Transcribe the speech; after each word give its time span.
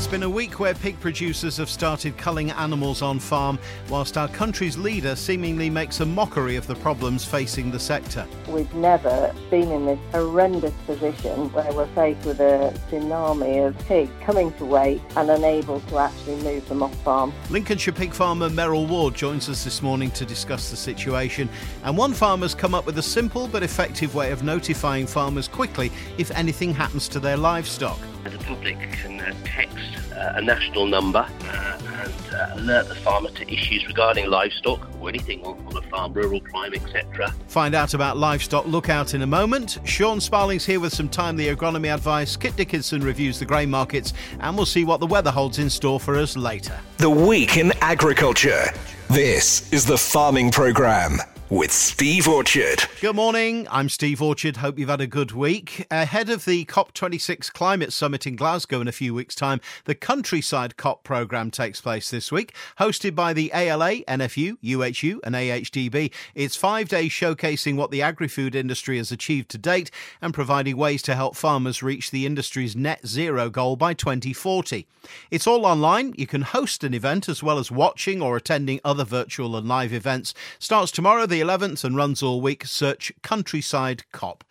It's 0.00 0.06
been 0.06 0.22
a 0.22 0.30
week 0.30 0.58
where 0.58 0.72
pig 0.72 0.98
producers 0.98 1.58
have 1.58 1.68
started 1.68 2.16
culling 2.16 2.52
animals 2.52 3.02
on 3.02 3.18
farm, 3.18 3.58
whilst 3.90 4.16
our 4.16 4.28
country's 4.28 4.78
leader 4.78 5.14
seemingly 5.14 5.68
makes 5.68 6.00
a 6.00 6.06
mockery 6.06 6.56
of 6.56 6.66
the 6.66 6.74
problems 6.76 7.22
facing 7.22 7.70
the 7.70 7.78
sector. 7.78 8.26
We've 8.48 8.74
never 8.74 9.34
been 9.50 9.70
in 9.70 9.84
this 9.84 9.98
horrendous 10.10 10.72
position 10.86 11.52
where 11.52 11.70
we're 11.74 11.86
faced 11.88 12.24
with 12.24 12.40
a 12.40 12.74
tsunami 12.90 13.68
of 13.68 13.78
pigs 13.80 14.10
coming 14.22 14.54
to 14.54 14.64
weight 14.64 15.02
and 15.16 15.28
unable 15.28 15.80
to 15.80 15.98
actually 15.98 16.36
move 16.36 16.66
them 16.70 16.82
off 16.82 16.96
farm. 17.02 17.34
Lincolnshire 17.50 17.92
pig 17.92 18.14
farmer 18.14 18.48
Meryl 18.48 18.88
Ward 18.88 19.14
joins 19.14 19.50
us 19.50 19.64
this 19.64 19.82
morning 19.82 20.10
to 20.12 20.24
discuss 20.24 20.70
the 20.70 20.78
situation. 20.78 21.46
And 21.84 21.94
one 21.94 22.14
farmer's 22.14 22.54
come 22.54 22.74
up 22.74 22.86
with 22.86 22.96
a 22.96 23.02
simple 23.02 23.48
but 23.48 23.62
effective 23.62 24.14
way 24.14 24.32
of 24.32 24.44
notifying 24.44 25.06
farmers 25.06 25.46
quickly 25.46 25.92
if 26.16 26.30
anything 26.30 26.72
happens 26.72 27.06
to 27.08 27.20
their 27.20 27.36
livestock. 27.36 27.98
The 28.24 28.38
public 28.44 28.78
can 28.92 29.20
uh, 29.20 29.34
text 29.44 29.78
uh, 30.14 30.34
a 30.36 30.42
national 30.42 30.86
number 30.86 31.26
uh, 31.44 31.78
and 32.02 32.34
uh, 32.34 32.50
alert 32.54 32.88
the 32.88 32.94
farmer 32.94 33.30
to 33.30 33.52
issues 33.52 33.86
regarding 33.86 34.28
livestock 34.28 34.88
or 35.00 35.08
anything 35.08 35.42
on, 35.42 35.58
on 35.66 35.76
a 35.76 35.82
farm, 35.88 36.12
rural 36.12 36.40
crime, 36.40 36.74
etc. 36.74 37.34
Find 37.48 37.74
out 37.74 37.94
about 37.94 38.18
livestock 38.18 38.66
lookout 38.66 39.14
in 39.14 39.22
a 39.22 39.26
moment. 39.26 39.78
Sean 39.84 40.20
Sparling's 40.20 40.66
here 40.66 40.80
with 40.80 40.92
some 40.92 41.08
timely 41.08 41.46
agronomy 41.46 41.92
advice. 41.92 42.36
Kit 42.36 42.56
Dickinson 42.56 43.02
reviews 43.02 43.38
the 43.38 43.46
grain 43.46 43.70
markets, 43.70 44.12
and 44.40 44.56
we'll 44.56 44.66
see 44.66 44.84
what 44.84 45.00
the 45.00 45.06
weather 45.06 45.30
holds 45.30 45.58
in 45.58 45.70
store 45.70 45.98
for 45.98 46.16
us 46.16 46.36
later. 46.36 46.78
The 46.98 47.10
Week 47.10 47.56
in 47.56 47.72
Agriculture. 47.80 48.66
This 49.08 49.72
is 49.72 49.86
the 49.86 49.98
Farming 49.98 50.50
Programme 50.50 51.18
with 51.50 51.72
Steve 51.72 52.28
Orchard. 52.28 52.84
Good 53.00 53.16
morning. 53.16 53.66
I'm 53.72 53.88
Steve 53.88 54.22
Orchard. 54.22 54.58
Hope 54.58 54.78
you've 54.78 54.88
had 54.88 55.00
a 55.00 55.06
good 55.08 55.32
week. 55.32 55.84
Ahead 55.90 56.30
of 56.30 56.44
the 56.44 56.64
COP26 56.66 57.52
Climate 57.52 57.92
Summit 57.92 58.24
in 58.24 58.36
Glasgow 58.36 58.80
in 58.80 58.86
a 58.86 58.92
few 58.92 59.12
weeks' 59.12 59.34
time, 59.34 59.60
the 59.84 59.96
Countryside 59.96 60.76
COP 60.76 61.02
programme 61.02 61.50
takes 61.50 61.80
place 61.80 62.08
this 62.08 62.30
week. 62.30 62.54
Hosted 62.78 63.16
by 63.16 63.32
the 63.32 63.50
ALA, 63.52 63.96
NFU, 64.04 64.58
UHU, 64.62 65.18
and 65.24 65.34
AHDB, 65.34 66.12
it's 66.36 66.54
five 66.54 66.88
days 66.88 67.10
showcasing 67.10 67.74
what 67.74 67.90
the 67.90 68.00
agri 68.00 68.28
food 68.28 68.54
industry 68.54 68.98
has 68.98 69.10
achieved 69.10 69.48
to 69.50 69.58
date 69.58 69.90
and 70.22 70.32
providing 70.32 70.76
ways 70.76 71.02
to 71.02 71.16
help 71.16 71.34
farmers 71.34 71.82
reach 71.82 72.12
the 72.12 72.26
industry's 72.26 72.76
net 72.76 73.04
zero 73.04 73.50
goal 73.50 73.74
by 73.74 73.92
2040. 73.92 74.86
It's 75.32 75.48
all 75.48 75.66
online. 75.66 76.14
You 76.16 76.28
can 76.28 76.42
host 76.42 76.84
an 76.84 76.94
event 76.94 77.28
as 77.28 77.42
well 77.42 77.58
as 77.58 77.72
watching 77.72 78.22
or 78.22 78.36
attending 78.36 78.80
other 78.84 79.04
virtual 79.04 79.56
and 79.56 79.66
live 79.66 79.92
events. 79.92 80.32
Starts 80.60 80.92
tomorrow, 80.92 81.26
the 81.26 81.39
11th, 81.40 81.84
and 81.84 81.96
runs 81.96 82.22
all 82.22 82.40
week. 82.40 82.64
Search 82.64 83.12
Countryside 83.22 84.04
COP. 84.12 84.44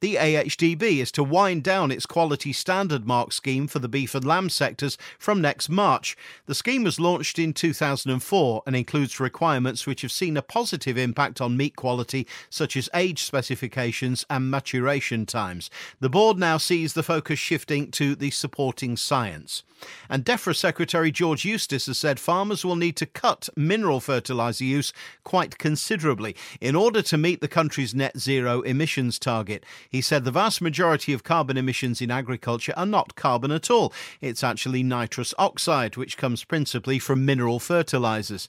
The 0.00 0.14
AHDB 0.14 1.00
is 1.00 1.10
to 1.10 1.24
wind 1.24 1.64
down 1.64 1.90
its 1.90 2.06
quality 2.06 2.52
standard 2.52 3.04
mark 3.04 3.32
scheme 3.32 3.66
for 3.66 3.80
the 3.80 3.88
beef 3.88 4.14
and 4.14 4.24
lamb 4.24 4.48
sectors 4.48 4.96
from 5.18 5.40
next 5.40 5.68
March. 5.68 6.16
The 6.46 6.54
scheme 6.54 6.84
was 6.84 7.00
launched 7.00 7.36
in 7.36 7.52
2004 7.52 8.62
and 8.64 8.76
includes 8.76 9.18
requirements 9.18 9.88
which 9.88 10.02
have 10.02 10.12
seen 10.12 10.36
a 10.36 10.42
positive 10.42 10.96
impact 10.96 11.40
on 11.40 11.56
meat 11.56 11.74
quality, 11.74 12.28
such 12.48 12.76
as 12.76 12.88
age 12.94 13.24
specifications 13.24 14.24
and 14.30 14.48
maturation 14.48 15.26
times. 15.26 15.68
The 15.98 16.08
board 16.08 16.38
now 16.38 16.58
sees 16.58 16.92
the 16.92 17.02
focus 17.02 17.40
shifting 17.40 17.90
to 17.92 18.14
the 18.14 18.30
supporting 18.30 18.96
science. 18.96 19.64
And 20.08 20.24
DEFRA 20.24 20.56
Secretary 20.56 21.10
George 21.10 21.44
Eustice 21.44 21.86
has 21.86 21.98
said 21.98 22.18
farmers 22.18 22.64
will 22.64 22.76
need 22.76 22.96
to 22.96 23.06
cut 23.06 23.48
mineral 23.56 24.00
fertiliser 24.00 24.64
use 24.64 24.92
quite 25.24 25.58
considerably 25.58 26.34
in 26.60 26.74
order 26.74 27.02
to 27.02 27.16
meet 27.16 27.40
the 27.40 27.48
country's 27.48 27.94
net 27.94 28.18
zero 28.18 28.62
emissions 28.62 29.18
target. 29.18 29.64
He 29.90 30.02
said 30.02 30.24
the 30.24 30.30
vast 30.30 30.60
majority 30.60 31.12
of 31.12 31.24
carbon 31.24 31.56
emissions 31.56 32.02
in 32.02 32.10
agriculture 32.10 32.74
are 32.76 32.84
not 32.86 33.14
carbon 33.14 33.50
at 33.50 33.70
all. 33.70 33.92
It's 34.20 34.44
actually 34.44 34.82
nitrous 34.82 35.32
oxide, 35.38 35.96
which 35.96 36.18
comes 36.18 36.44
principally 36.44 36.98
from 36.98 37.24
mineral 37.24 37.58
fertilisers. 37.58 38.48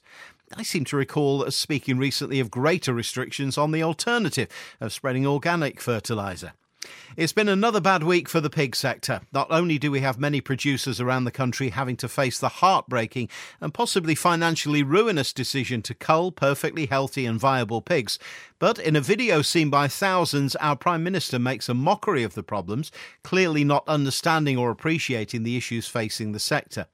I 0.54 0.62
seem 0.64 0.84
to 0.86 0.96
recall 0.96 1.50
speaking 1.50 1.96
recently 1.96 2.40
of 2.40 2.50
greater 2.50 2.92
restrictions 2.92 3.56
on 3.56 3.70
the 3.70 3.82
alternative 3.82 4.48
of 4.80 4.92
spreading 4.92 5.26
organic 5.26 5.80
fertiliser. 5.80 6.52
It's 7.16 7.32
been 7.32 7.48
another 7.48 7.80
bad 7.80 8.02
week 8.02 8.28
for 8.28 8.40
the 8.40 8.48
pig 8.48 8.74
sector. 8.74 9.20
Not 9.32 9.50
only 9.50 9.78
do 9.78 9.90
we 9.90 10.00
have 10.00 10.18
many 10.18 10.40
producers 10.40 11.00
around 11.00 11.24
the 11.24 11.30
country 11.30 11.70
having 11.70 11.96
to 11.98 12.08
face 12.08 12.38
the 12.38 12.48
heartbreaking 12.48 13.28
and 13.60 13.74
possibly 13.74 14.14
financially 14.14 14.82
ruinous 14.82 15.32
decision 15.32 15.82
to 15.82 15.94
cull 15.94 16.32
perfectly 16.32 16.86
healthy 16.86 17.26
and 17.26 17.38
viable 17.38 17.82
pigs, 17.82 18.18
but 18.58 18.78
in 18.78 18.96
a 18.96 19.00
video 19.00 19.42
seen 19.42 19.68
by 19.68 19.88
thousands, 19.88 20.56
our 20.56 20.76
Prime 20.76 21.02
Minister 21.02 21.38
makes 21.38 21.68
a 21.68 21.74
mockery 21.74 22.22
of 22.22 22.34
the 22.34 22.42
problems, 22.42 22.90
clearly 23.22 23.64
not 23.64 23.86
understanding 23.86 24.56
or 24.56 24.70
appreciating 24.70 25.42
the 25.42 25.56
issues 25.56 25.86
facing 25.86 26.32
the 26.32 26.40
sector. 26.40 26.86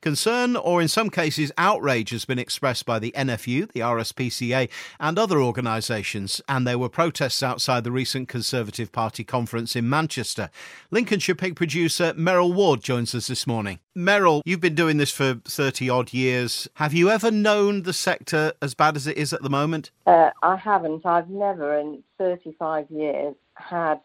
Concern, 0.00 0.56
or 0.56 0.80
in 0.80 0.88
some 0.88 1.10
cases 1.10 1.52
outrage, 1.58 2.10
has 2.10 2.24
been 2.24 2.38
expressed 2.38 2.86
by 2.86 2.98
the 2.98 3.12
NFU, 3.14 3.70
the 3.72 3.80
RSPCA, 3.80 4.70
and 4.98 5.18
other 5.18 5.42
organisations, 5.42 6.40
and 6.48 6.66
there 6.66 6.78
were 6.78 6.88
protests 6.88 7.42
outside 7.42 7.84
the 7.84 7.92
recent 7.92 8.26
Conservative 8.26 8.92
Party 8.92 9.24
conference 9.24 9.76
in 9.76 9.90
Manchester. 9.90 10.48
Lincolnshire 10.90 11.34
pig 11.34 11.54
producer 11.54 12.14
Meryl 12.14 12.54
Ward 12.54 12.82
joins 12.82 13.14
us 13.14 13.26
this 13.26 13.46
morning. 13.46 13.78
Meryl, 13.94 14.40
you've 14.46 14.60
been 14.60 14.74
doing 14.74 14.96
this 14.96 15.10
for 15.10 15.34
30 15.46 15.90
odd 15.90 16.14
years. 16.14 16.66
Have 16.74 16.94
you 16.94 17.10
ever 17.10 17.30
known 17.30 17.82
the 17.82 17.92
sector 17.92 18.54
as 18.62 18.74
bad 18.74 18.96
as 18.96 19.06
it 19.06 19.18
is 19.18 19.34
at 19.34 19.42
the 19.42 19.50
moment? 19.50 19.90
Uh, 20.06 20.30
I 20.42 20.56
haven't. 20.56 21.04
I've 21.04 21.28
never 21.28 21.78
in 21.78 22.02
35 22.16 22.86
years 22.90 23.34
had 23.54 24.00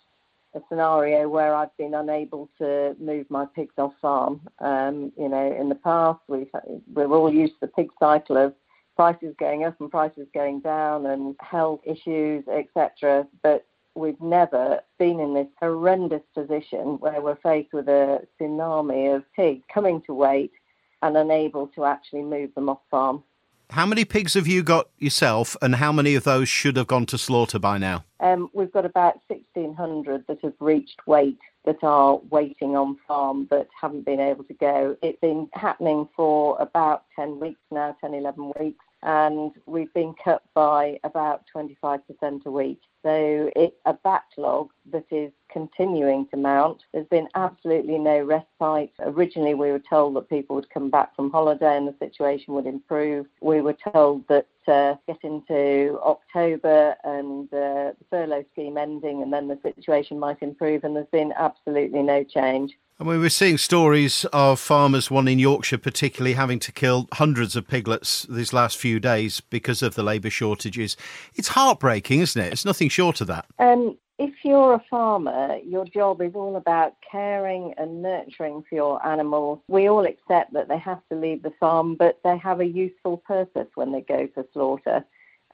a 0.56 0.62
scenario 0.70 1.28
where 1.28 1.54
I've 1.54 1.76
been 1.78 1.94
unable 1.94 2.50
to 2.60 2.96
move 3.00 3.30
my 3.30 3.46
pigs 3.46 3.74
off 3.78 3.94
farm. 4.02 4.42
Um, 4.60 5.12
you 5.18 5.30
know, 5.30 5.54
in 5.54 5.70
the 5.70 5.76
past, 5.76 6.20
we've 6.28 6.50
we're 6.94 7.08
all 7.08 7.32
used 7.32 7.54
to 7.54 7.60
the 7.62 7.68
pig 7.68 7.90
cycle 8.00 8.38
of 8.38 8.56
prices 8.96 9.36
going 9.38 9.66
up 9.66 9.80
and 9.80 9.92
prices 9.92 10.28
going 10.34 10.62
down 10.62 11.06
and 11.06 11.36
health 11.42 11.82
issues, 11.86 12.46
etc. 12.48 13.28
But 13.44 13.66
we've 13.96 14.22
never 14.22 14.80
been 14.98 15.20
in 15.20 15.34
this 15.34 15.48
horrendous 15.60 16.24
position 16.34 16.98
where 17.00 17.22
we're 17.22 17.36
faced 17.36 17.74
with 17.74 17.88
a 17.90 18.26
tsunami 18.40 19.16
of 19.16 19.24
pigs 19.34 19.64
coming 19.74 20.02
to 20.04 20.14
weight 20.14 20.54
and 21.02 21.18
unable 21.18 21.68
to 21.68 21.86
actually 21.86 22.24
move 22.24 22.54
them 22.56 22.70
off 22.70 22.80
farm. 22.90 23.24
How 23.72 23.86
many 23.86 24.06
pigs 24.06 24.36
have 24.36 24.48
you 24.48 24.64
got 24.64 24.90
yourself, 25.00 25.58
and 25.62 25.76
how 25.76 25.92
many 25.92 26.16
of 26.16 26.24
those 26.24 26.48
should 26.48 26.78
have 26.78 26.88
gone 26.88 27.06
to 27.08 27.18
slaughter 27.18 27.60
by 27.60 27.78
now? 27.78 28.06
Um, 28.20 28.50
we've 28.54 28.72
got 28.72 28.86
about 28.86 29.20
1,600 29.28 30.26
that 30.28 30.40
have 30.44 30.54
reached 30.60 31.06
weight 31.08 31.40
that 31.66 31.84
are 31.84 32.18
waiting 32.30 32.76
on 32.76 32.98
farm 33.08 33.46
but 33.46 33.68
haven't 33.80 34.06
been 34.06 34.20
able 34.20 34.44
to 34.46 34.54
go. 34.54 34.96
It's 35.02 35.20
been 35.20 35.50
happening 35.54 36.08
for 36.16 36.58
about 36.60 37.06
10 37.16 37.40
weeks 37.40 37.60
now, 37.72 37.98
10, 38.02 38.14
11 38.14 38.52
weeks, 38.60 38.86
and 39.02 39.52
we've 39.66 39.94
been 39.94 40.14
cut 40.24 40.44
by 40.54 41.00
about 41.04 41.44
25% 41.54 42.46
a 42.46 42.52
week. 42.52 42.82
So 43.04 43.52
it's 43.56 43.76
a 43.86 43.94
backlog 43.94 44.70
that 44.92 45.06
is 45.12 45.32
continuing 45.52 46.28
to 46.28 46.38
mount. 46.38 46.84
There's 46.94 47.08
been 47.08 47.28
absolutely 47.36 47.98
no 47.98 48.20
respite. 48.20 48.92
Originally, 49.00 49.54
we 49.54 49.72
were 49.72 49.82
told 49.90 50.16
that 50.16 50.30
people 50.30 50.56
would 50.56 50.70
come 50.70 50.90
back 50.90 51.16
from 51.16 51.32
holiday 51.32 51.78
and 51.78 51.88
the 51.88 51.96
situation 52.00 52.54
would 52.54 52.66
improve. 52.66 53.26
We 53.42 53.62
were 53.62 53.78
told 53.94 54.28
that 54.28 54.48
uh, 54.68 54.96
get 55.08 55.20
into 55.24 56.00
October 56.04 56.96
and 57.04 57.48
uh, 57.54 57.94
the 58.00 58.06
furlough 58.10 58.46
scheme 58.52 58.78
ending, 58.78 59.22
and 59.22 59.32
then 59.32 59.48
the 59.48 59.60
situation 59.64 60.20
might 60.20 60.42
improve. 60.42 60.84
And 60.84 60.96
there's 60.96 61.08
been 61.12 61.34
absolutely 61.38 62.02
no 62.02 62.24
change. 62.24 62.74
I 62.98 63.04
mean, 63.04 63.20
we're 63.20 63.30
seeing 63.30 63.58
stories 63.58 64.24
of 64.32 64.58
farmers, 64.58 65.12
one 65.12 65.28
in 65.28 65.38
Yorkshire 65.38 65.80
particularly, 65.80 66.34
having 66.34 66.60
to 66.60 66.72
kill 66.72 67.10
hundreds 67.14 67.58
of 67.58 67.68
piglets 67.68 68.26
these 68.30 68.54
last 68.54 68.78
few 68.78 69.02
days 69.02 69.42
because 69.42 69.82
of 69.82 69.96
the 69.96 70.04
labour 70.04 70.30
shortages. 70.30 70.96
It's 71.36 71.50
heartbreaking, 71.50 72.22
isn't 72.22 72.42
it? 72.42 72.54
It's 72.54 72.64
nothing 72.64 72.88
short 72.88 73.20
of 73.20 73.28
that. 73.28 73.48
Um, 73.60 73.98
if 74.18 74.34
you're 74.44 74.76
a 74.76 74.84
farmer, 74.90 75.58
your 75.66 75.86
job 75.86 76.22
is 76.22 76.36
all 76.36 76.56
about 76.56 76.94
caring 77.10 77.74
and 77.78 78.02
nurturing 78.02 78.64
for 78.68 78.76
your 78.76 79.06
animals. 79.06 79.60
We 79.68 79.90
all 79.90 80.06
accept 80.06 80.54
that 80.54 80.70
they 80.70 80.78
have 80.78 81.02
to 81.10 81.18
leave 81.18 81.44
the 81.44 81.54
farm, 81.60 81.96
but 81.96 82.20
they 82.24 82.38
have 82.38 82.62
a 82.62 82.66
useful 82.66 83.18
purpose 83.18 83.68
when 83.76 83.92
they 83.92 84.02
go 84.02 84.28
for 84.34 84.46
slaughter. 84.54 85.04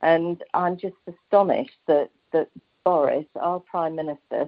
And 0.03 0.43
I'm 0.53 0.77
just 0.77 0.95
astonished 1.07 1.77
that, 1.87 2.11
that 2.33 2.49
Boris, 2.85 3.25
our 3.39 3.59
Prime 3.59 3.95
Minister, 3.95 4.47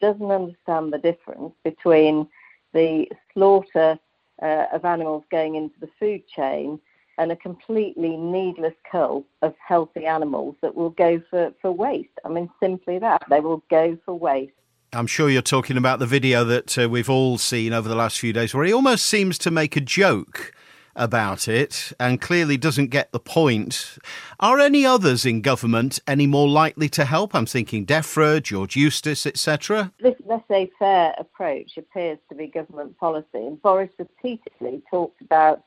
doesn't 0.00 0.30
understand 0.30 0.92
the 0.92 0.98
difference 0.98 1.54
between 1.62 2.28
the 2.74 3.08
slaughter 3.32 3.98
uh, 4.42 4.66
of 4.72 4.84
animals 4.84 5.24
going 5.30 5.54
into 5.54 5.78
the 5.80 5.88
food 5.98 6.26
chain 6.28 6.78
and 7.18 7.32
a 7.32 7.36
completely 7.36 8.16
needless 8.16 8.74
cull 8.90 9.24
of 9.42 9.54
healthy 9.66 10.06
animals 10.06 10.56
that 10.62 10.74
will 10.74 10.90
go 10.90 11.22
for, 11.30 11.52
for 11.60 11.72
waste. 11.72 12.08
I 12.24 12.28
mean, 12.28 12.50
simply 12.60 12.98
that. 12.98 13.22
They 13.30 13.40
will 13.40 13.62
go 13.70 13.98
for 14.04 14.14
waste. 14.14 14.52
I'm 14.92 15.06
sure 15.06 15.28
you're 15.28 15.42
talking 15.42 15.76
about 15.76 15.98
the 15.98 16.06
video 16.06 16.44
that 16.44 16.78
uh, 16.78 16.88
we've 16.88 17.10
all 17.10 17.36
seen 17.38 17.72
over 17.72 17.88
the 17.88 17.96
last 17.96 18.18
few 18.18 18.32
days 18.32 18.54
where 18.54 18.64
he 18.64 18.72
almost 18.72 19.06
seems 19.06 19.38
to 19.38 19.50
make 19.50 19.76
a 19.76 19.80
joke 19.80 20.52
about 20.96 21.48
it 21.48 21.92
and 21.98 22.20
clearly 22.20 22.56
doesn't 22.56 22.88
get 22.88 23.10
the 23.12 23.18
point. 23.18 23.98
Are 24.38 24.60
any 24.60 24.86
others 24.86 25.26
in 25.26 25.40
government 25.40 25.98
any 26.06 26.26
more 26.26 26.48
likely 26.48 26.88
to 26.90 27.04
help? 27.04 27.34
I'm 27.34 27.46
thinking 27.46 27.84
DEFRA, 27.84 28.42
George 28.42 28.76
Eustice, 28.76 29.26
etc. 29.26 29.92
This 30.00 30.14
laissez-faire 30.24 31.14
approach 31.18 31.76
appears 31.76 32.18
to 32.28 32.36
be 32.36 32.46
government 32.46 32.96
policy, 32.98 33.26
and 33.34 33.60
Boris 33.60 33.90
repeatedly 33.98 34.82
talked 34.90 35.20
about 35.20 35.64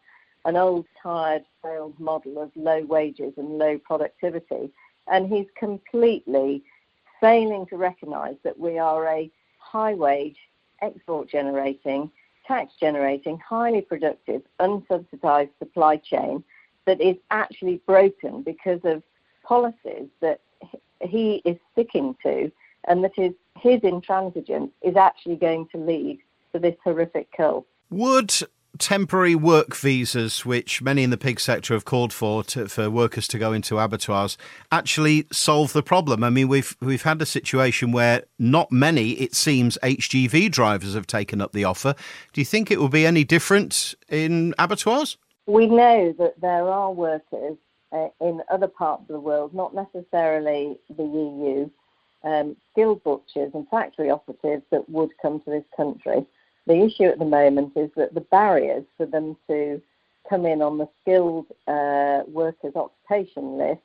an 0.48 0.56
old, 0.56 0.86
tired, 1.04 1.44
failed 1.62 2.00
model 2.00 2.42
of 2.42 2.50
low 2.56 2.82
wages 2.86 3.34
and 3.38 3.60
low 3.60 3.78
productivity, 3.78 4.72
and 5.08 5.28
he's 5.28 5.48
completely 5.56 6.64
failing 7.22 7.66
to 7.68 7.78
recognise 7.78 8.38
that 8.44 8.58
we 8.58 8.80
are 8.80 9.06
a 9.08 9.30
high-wage, 9.60 10.38
export-generating 10.82 12.10
tax 12.48 12.74
generating, 12.80 13.38
highly 13.40 13.82
productive, 13.82 14.42
unsubsidized 14.60 15.50
supply 15.60 15.98
chain 15.98 16.44
that 16.86 17.02
is 17.02 17.18
actually 17.30 17.82
broken 17.86 18.42
because 18.42 18.80
of 18.86 19.04
policies 19.44 20.08
that 20.22 20.40
he 21.02 21.42
is 21.44 21.58
sticking 21.74 22.16
to 22.24 22.50
and 22.86 23.04
that 23.04 23.12
his, 23.16 23.34
his 23.58 23.82
intransigence 23.82 24.72
is 24.82 24.96
actually 24.96 25.36
going 25.36 25.68
to 25.68 25.78
lead 25.78 26.20
to 26.54 26.60
this 26.60 26.76
horrific 26.84 27.30
kill. 27.34 27.66
Would 27.90 28.34
temporary 28.80 29.36
work 29.36 29.76
visas, 29.76 30.46
which 30.46 30.82
many 30.82 31.04
in 31.04 31.10
the 31.10 31.18
pig 31.18 31.40
sector 31.40 31.74
have 31.74 31.86
called 31.86 32.14
for 32.14 32.44
to, 32.46 32.68
for 32.68 32.90
workers 32.90 33.28
to 33.30 33.40
go 33.40 33.54
into 33.54 33.78
abattoirs, 33.78 34.38
actually 34.72 35.28
solve 35.32 35.74
the 35.74 35.84
problem? 35.84 36.24
I 36.24 36.30
mean, 36.30 36.48
we've 36.48 36.76
we've 36.82 37.04
had 37.04 37.22
a 37.22 37.26
situation 37.26 37.92
where 37.92 38.24
not 38.40 38.72
many, 38.72 39.12
it 39.12 39.36
seems, 39.36 39.78
HGV 39.84 40.52
drivers 40.52 40.94
have 40.94 41.08
taken 41.08 41.42
up 41.42 41.52
the 41.52 41.64
offer. 41.64 41.96
Do 42.34 42.42
you 42.42 42.46
think 42.46 42.72
it 42.72 42.80
will 42.80 42.90
be 42.90 43.06
any 43.06 43.24
different 43.24 43.96
in 44.10 44.54
abattoirs? 44.58 45.18
We 45.46 45.68
know 45.68 46.14
that 46.20 46.40
there 46.42 46.68
are 46.70 46.92
workers 46.92 47.58
uh, 47.92 48.08
in 48.20 48.42
other 48.52 48.68
parts 48.68 49.04
of 49.04 49.08
the 49.08 49.20
world, 49.20 49.54
not 49.54 49.74
necessarily 49.74 50.78
the 50.90 51.04
EU, 51.04 51.70
um, 52.24 52.56
skilled 52.72 53.04
butchers 53.04 53.52
and 53.54 53.68
factory 53.70 54.10
operatives 54.10 54.64
that 54.72 54.90
would 54.90 55.12
come 55.22 55.40
to 55.42 55.50
this 55.50 55.64
country. 55.76 56.26
The 56.68 56.84
issue 56.84 57.06
at 57.06 57.18
the 57.18 57.26
moment 57.26 57.74
is 57.76 57.90
that 57.96 58.14
the 58.14 58.22
barriers 58.22 58.84
for 58.98 59.06
them 59.06 59.38
to 59.48 59.82
come 60.30 60.46
in 60.46 60.62
on 60.62 60.78
the 60.78 60.90
skilled 61.02 61.46
uh, 61.66 62.24
workers 62.28 62.76
occupation 62.76 63.58
list, 63.58 63.82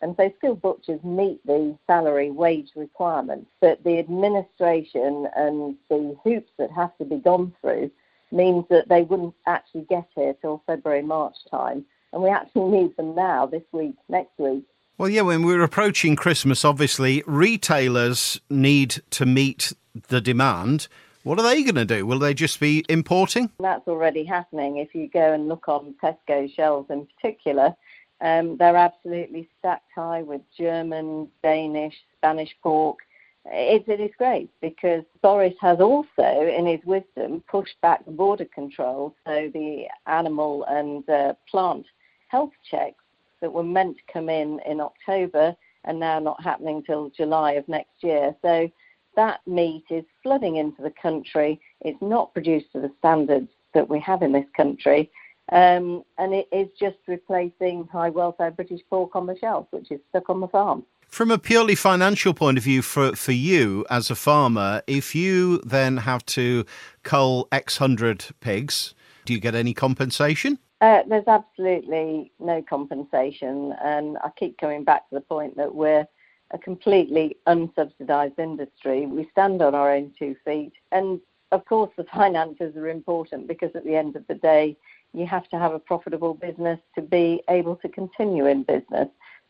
and 0.00 0.16
so 0.16 0.32
skilled 0.38 0.62
butchers 0.62 1.04
meet 1.04 1.46
the 1.46 1.76
salary 1.86 2.30
wage 2.30 2.70
requirements, 2.74 3.50
but 3.60 3.84
the 3.84 3.98
administration 3.98 5.28
and 5.36 5.76
the 5.90 6.16
hoops 6.24 6.50
that 6.58 6.70
have 6.70 6.96
to 6.96 7.04
be 7.04 7.16
gone 7.16 7.52
through 7.60 7.90
means 8.32 8.64
that 8.70 8.88
they 8.88 9.02
wouldn't 9.02 9.34
actually 9.46 9.82
get 9.82 10.08
here 10.14 10.34
till 10.40 10.62
February, 10.66 11.02
March 11.02 11.36
time. 11.50 11.84
And 12.14 12.22
we 12.22 12.30
actually 12.30 12.70
need 12.70 12.96
them 12.96 13.14
now, 13.14 13.46
this 13.46 13.62
week, 13.72 13.94
next 14.08 14.38
week. 14.38 14.64
Well, 14.98 15.08
yeah, 15.08 15.22
when 15.22 15.44
we're 15.44 15.62
approaching 15.62 16.16
Christmas, 16.16 16.64
obviously, 16.64 17.22
retailers 17.26 18.40
need 18.48 19.02
to 19.10 19.26
meet 19.26 19.72
the 20.08 20.20
demand. 20.20 20.88
What 21.24 21.38
are 21.38 21.42
they 21.42 21.62
going 21.62 21.76
to 21.76 21.84
do? 21.84 22.04
Will 22.04 22.18
they 22.18 22.34
just 22.34 22.58
be 22.58 22.84
importing? 22.88 23.50
That's 23.60 23.86
already 23.86 24.24
happening. 24.24 24.78
If 24.78 24.92
you 24.92 25.08
go 25.08 25.32
and 25.32 25.48
look 25.48 25.68
on 25.68 25.94
Tesco 26.02 26.52
shelves 26.52 26.90
in 26.90 27.06
particular, 27.06 27.76
um, 28.20 28.56
they're 28.56 28.76
absolutely 28.76 29.48
stacked 29.58 29.90
high 29.94 30.22
with 30.22 30.40
German, 30.58 31.28
Danish, 31.42 31.94
Spanish 32.16 32.50
pork. 32.60 32.98
It's 33.44 33.88
a 33.88 33.96
disgrace 33.96 34.48
because 34.60 35.04
Boris 35.22 35.54
has 35.60 35.80
also, 35.80 36.06
in 36.18 36.66
his 36.66 36.80
wisdom, 36.84 37.42
pushed 37.48 37.80
back 37.80 38.04
the 38.04 38.10
border 38.10 38.46
control. 38.46 39.14
So 39.24 39.48
the 39.52 39.86
animal 40.06 40.64
and 40.68 41.08
uh, 41.08 41.34
plant 41.48 41.86
health 42.28 42.52
checks 42.68 43.02
that 43.40 43.52
were 43.52 43.64
meant 43.64 43.96
to 43.96 44.12
come 44.12 44.28
in 44.28 44.60
in 44.66 44.80
October 44.80 45.56
are 45.84 45.92
now 45.92 46.18
not 46.18 46.42
happening 46.42 46.82
till 46.82 47.10
July 47.10 47.52
of 47.52 47.68
next 47.68 48.02
year. 48.02 48.34
So 48.42 48.70
that 49.16 49.40
meat 49.46 49.84
is 49.90 50.04
flooding 50.22 50.56
into 50.56 50.82
the 50.82 50.92
country. 51.02 51.60
It's 51.80 52.00
not 52.00 52.32
produced 52.32 52.72
to 52.72 52.80
the 52.80 52.92
standards 52.98 53.48
that 53.74 53.88
we 53.88 54.00
have 54.00 54.22
in 54.22 54.32
this 54.32 54.46
country. 54.56 55.10
Um, 55.50 56.04
and 56.18 56.32
it 56.32 56.48
is 56.52 56.68
just 56.78 56.96
replacing 57.06 57.88
high 57.92 58.10
welfare 58.10 58.50
British 58.50 58.80
pork 58.88 59.16
on 59.16 59.26
the 59.26 59.36
shelf, 59.36 59.66
which 59.70 59.90
is 59.90 60.00
stuck 60.10 60.30
on 60.30 60.40
the 60.40 60.48
farm. 60.48 60.84
From 61.08 61.30
a 61.30 61.38
purely 61.38 61.74
financial 61.74 62.32
point 62.32 62.56
of 62.56 62.64
view, 62.64 62.80
for, 62.80 63.14
for 63.14 63.32
you 63.32 63.84
as 63.90 64.10
a 64.10 64.14
farmer, 64.14 64.82
if 64.86 65.14
you 65.14 65.58
then 65.58 65.98
have 65.98 66.24
to 66.26 66.64
cull 67.02 67.48
X 67.52 67.76
hundred 67.76 68.24
pigs, 68.40 68.94
do 69.26 69.34
you 69.34 69.40
get 69.40 69.54
any 69.54 69.74
compensation? 69.74 70.58
Uh, 70.80 71.02
there's 71.06 71.28
absolutely 71.28 72.32
no 72.40 72.62
compensation. 72.62 73.74
And 73.84 74.16
I 74.24 74.30
keep 74.38 74.58
coming 74.58 74.84
back 74.84 75.08
to 75.10 75.16
the 75.16 75.20
point 75.20 75.56
that 75.56 75.74
we're 75.74 76.06
a 76.52 76.58
completely 76.58 77.36
unsubsidised 77.46 78.38
industry. 78.38 79.06
We 79.06 79.28
stand 79.32 79.62
on 79.62 79.74
our 79.74 79.92
own 79.92 80.12
two 80.18 80.36
feet. 80.44 80.72
And 80.90 81.20
of 81.50 81.64
course, 81.64 81.90
the 81.96 82.04
finances 82.14 82.76
are 82.76 82.88
important 82.88 83.48
because 83.48 83.70
at 83.74 83.84
the 83.84 83.96
end 83.96 84.16
of 84.16 84.26
the 84.28 84.34
day, 84.34 84.76
you 85.12 85.26
have 85.26 85.48
to 85.50 85.58
have 85.58 85.74
a 85.74 85.78
profitable 85.78 86.34
business 86.34 86.78
to 86.94 87.02
be 87.02 87.42
able 87.48 87.76
to 87.76 87.88
continue 87.88 88.46
in 88.46 88.62
business. 88.62 89.08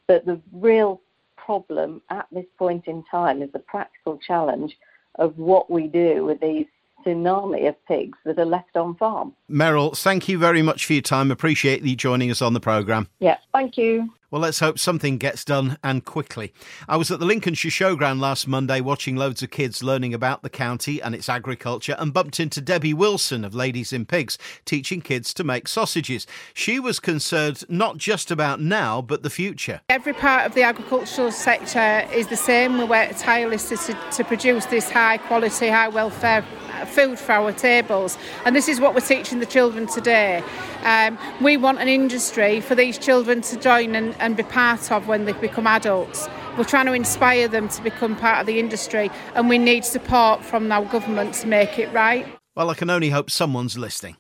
But 0.09 0.27
the 0.27 0.41
real 0.53 1.01
problem 1.37 2.03
at 2.11 2.27
this 2.33 2.47
point 2.59 2.87
in 2.87 3.05
time 3.11 3.43
is 3.43 3.51
the 3.53 3.61
practical 3.61 4.19
challenge 4.19 4.77
of 5.17 5.37
what 5.39 5.71
we 5.71 5.87
do 5.87 6.25
with 6.25 6.41
these 6.41 6.67
tsunami 7.05 7.69
of 7.69 7.75
pigs 7.87 8.19
that 8.25 8.39
are 8.39 8.45
left 8.45 8.77
on 8.77 8.95
farm. 8.97 9.35
Meryl, 9.51 9.97
thank 9.97 10.29
you 10.29 10.39
very 10.39 10.63
much 10.63 10.87
for 10.87 10.93
your 10.95 11.03
time. 11.03 11.31
Appreciate 11.31 11.83
you 11.83 11.97
joining 11.97 12.31
us 12.31 12.43
on 12.43 12.53
the 12.53 12.61
programme. 12.61 13.09
Yeah, 13.21 13.39
thank 13.53 13.77
you. 13.77 14.11
Well, 14.33 14.41
let's 14.41 14.61
hope 14.61 14.79
something 14.79 15.19
gets 15.19 15.45
done 15.45 15.77
and 15.85 16.07
quickly. 16.07 16.55
I 16.89 16.97
was 16.97 17.11
at 17.11 17.21
the 17.21 17.27
Lincolnshire 17.27 17.71
Showground 17.71 18.19
last 18.19 18.49
Monday 18.49 18.81
watching 18.81 19.15
loads 19.15 19.43
of 19.43 19.51
kids 19.51 19.83
learning 19.83 20.15
about 20.15 20.43
the 20.43 20.49
county 20.49 21.03
and 21.03 21.15
its 21.15 21.29
agriculture 21.29 21.95
and 21.99 22.15
bumped 22.15 22.41
into 22.41 22.63
Debbie 22.63 22.95
Wilson 22.95 23.45
of 23.45 23.55
Ladies 23.55 23.93
in 23.93 24.07
Pigs 24.07 24.39
teaching 24.65 25.03
kids 25.03 25.35
to 25.35 25.45
make 25.45 25.69
sausages. 25.69 26.27
She 26.55 26.81
was 26.81 26.99
concerned 26.99 27.65
not 27.69 27.99
just 27.99 28.31
about 28.31 28.59
now 28.59 29.03
but 29.03 29.23
the 29.23 29.29
future. 29.29 29.83
Every 29.91 30.15
part 30.15 30.47
of 30.47 30.55
the 30.55 30.63
agricultural 30.63 31.31
sector 31.31 32.09
is 32.15 32.29
the 32.29 32.37
same. 32.39 32.79
We 32.79 32.85
work 32.85 33.11
tirelessly 33.19 33.77
to, 33.77 33.99
to 34.13 34.25
produce 34.25 34.65
this 34.65 34.91
high 34.91 35.19
quality, 35.19 35.69
high 35.69 35.89
welfare 35.89 36.43
food 36.89 37.19
for 37.19 37.33
our 37.33 37.53
tables. 37.53 38.19
And 38.45 38.55
this 38.55 38.69
is 38.69 38.81
what 38.81 38.95
we're 38.95 39.01
teaching 39.01 39.41
the 39.41 39.47
children 39.47 39.87
today. 39.87 40.43
Um, 40.83 41.19
we 41.41 41.57
want 41.57 41.79
an 41.79 41.89
industry 41.89 42.61
for 42.61 42.75
these 42.75 42.99
children 42.99 43.41
to 43.43 43.57
join 43.57 43.95
and, 43.95 44.15
and 44.19 44.37
be 44.37 44.43
part 44.43 44.91
of 44.91 45.09
when 45.09 45.25
they 45.25 45.33
become 45.33 45.67
adults. 45.67 46.29
We're 46.57 46.65
trying 46.65 46.87
to 46.87 46.93
inspire 46.93 47.49
them 47.49 47.69
to 47.71 47.83
become 47.83 48.15
part 48.17 48.41
of 48.41 48.47
the 48.47 48.59
industry, 48.59 49.11
and 49.35 49.49
we 49.49 49.59
need 49.59 49.85
support 49.85 50.45
from 50.45 50.71
our 50.71 50.85
government 50.85 51.35
to 51.35 51.47
make 51.47 51.79
it 51.79 51.91
right. 51.93 52.27
Well, 52.55 52.69
I 52.69 52.75
can 52.75 52.91
only 52.91 53.11
hope 53.11 53.31
someone's 53.31 53.79
listening. 53.79 54.17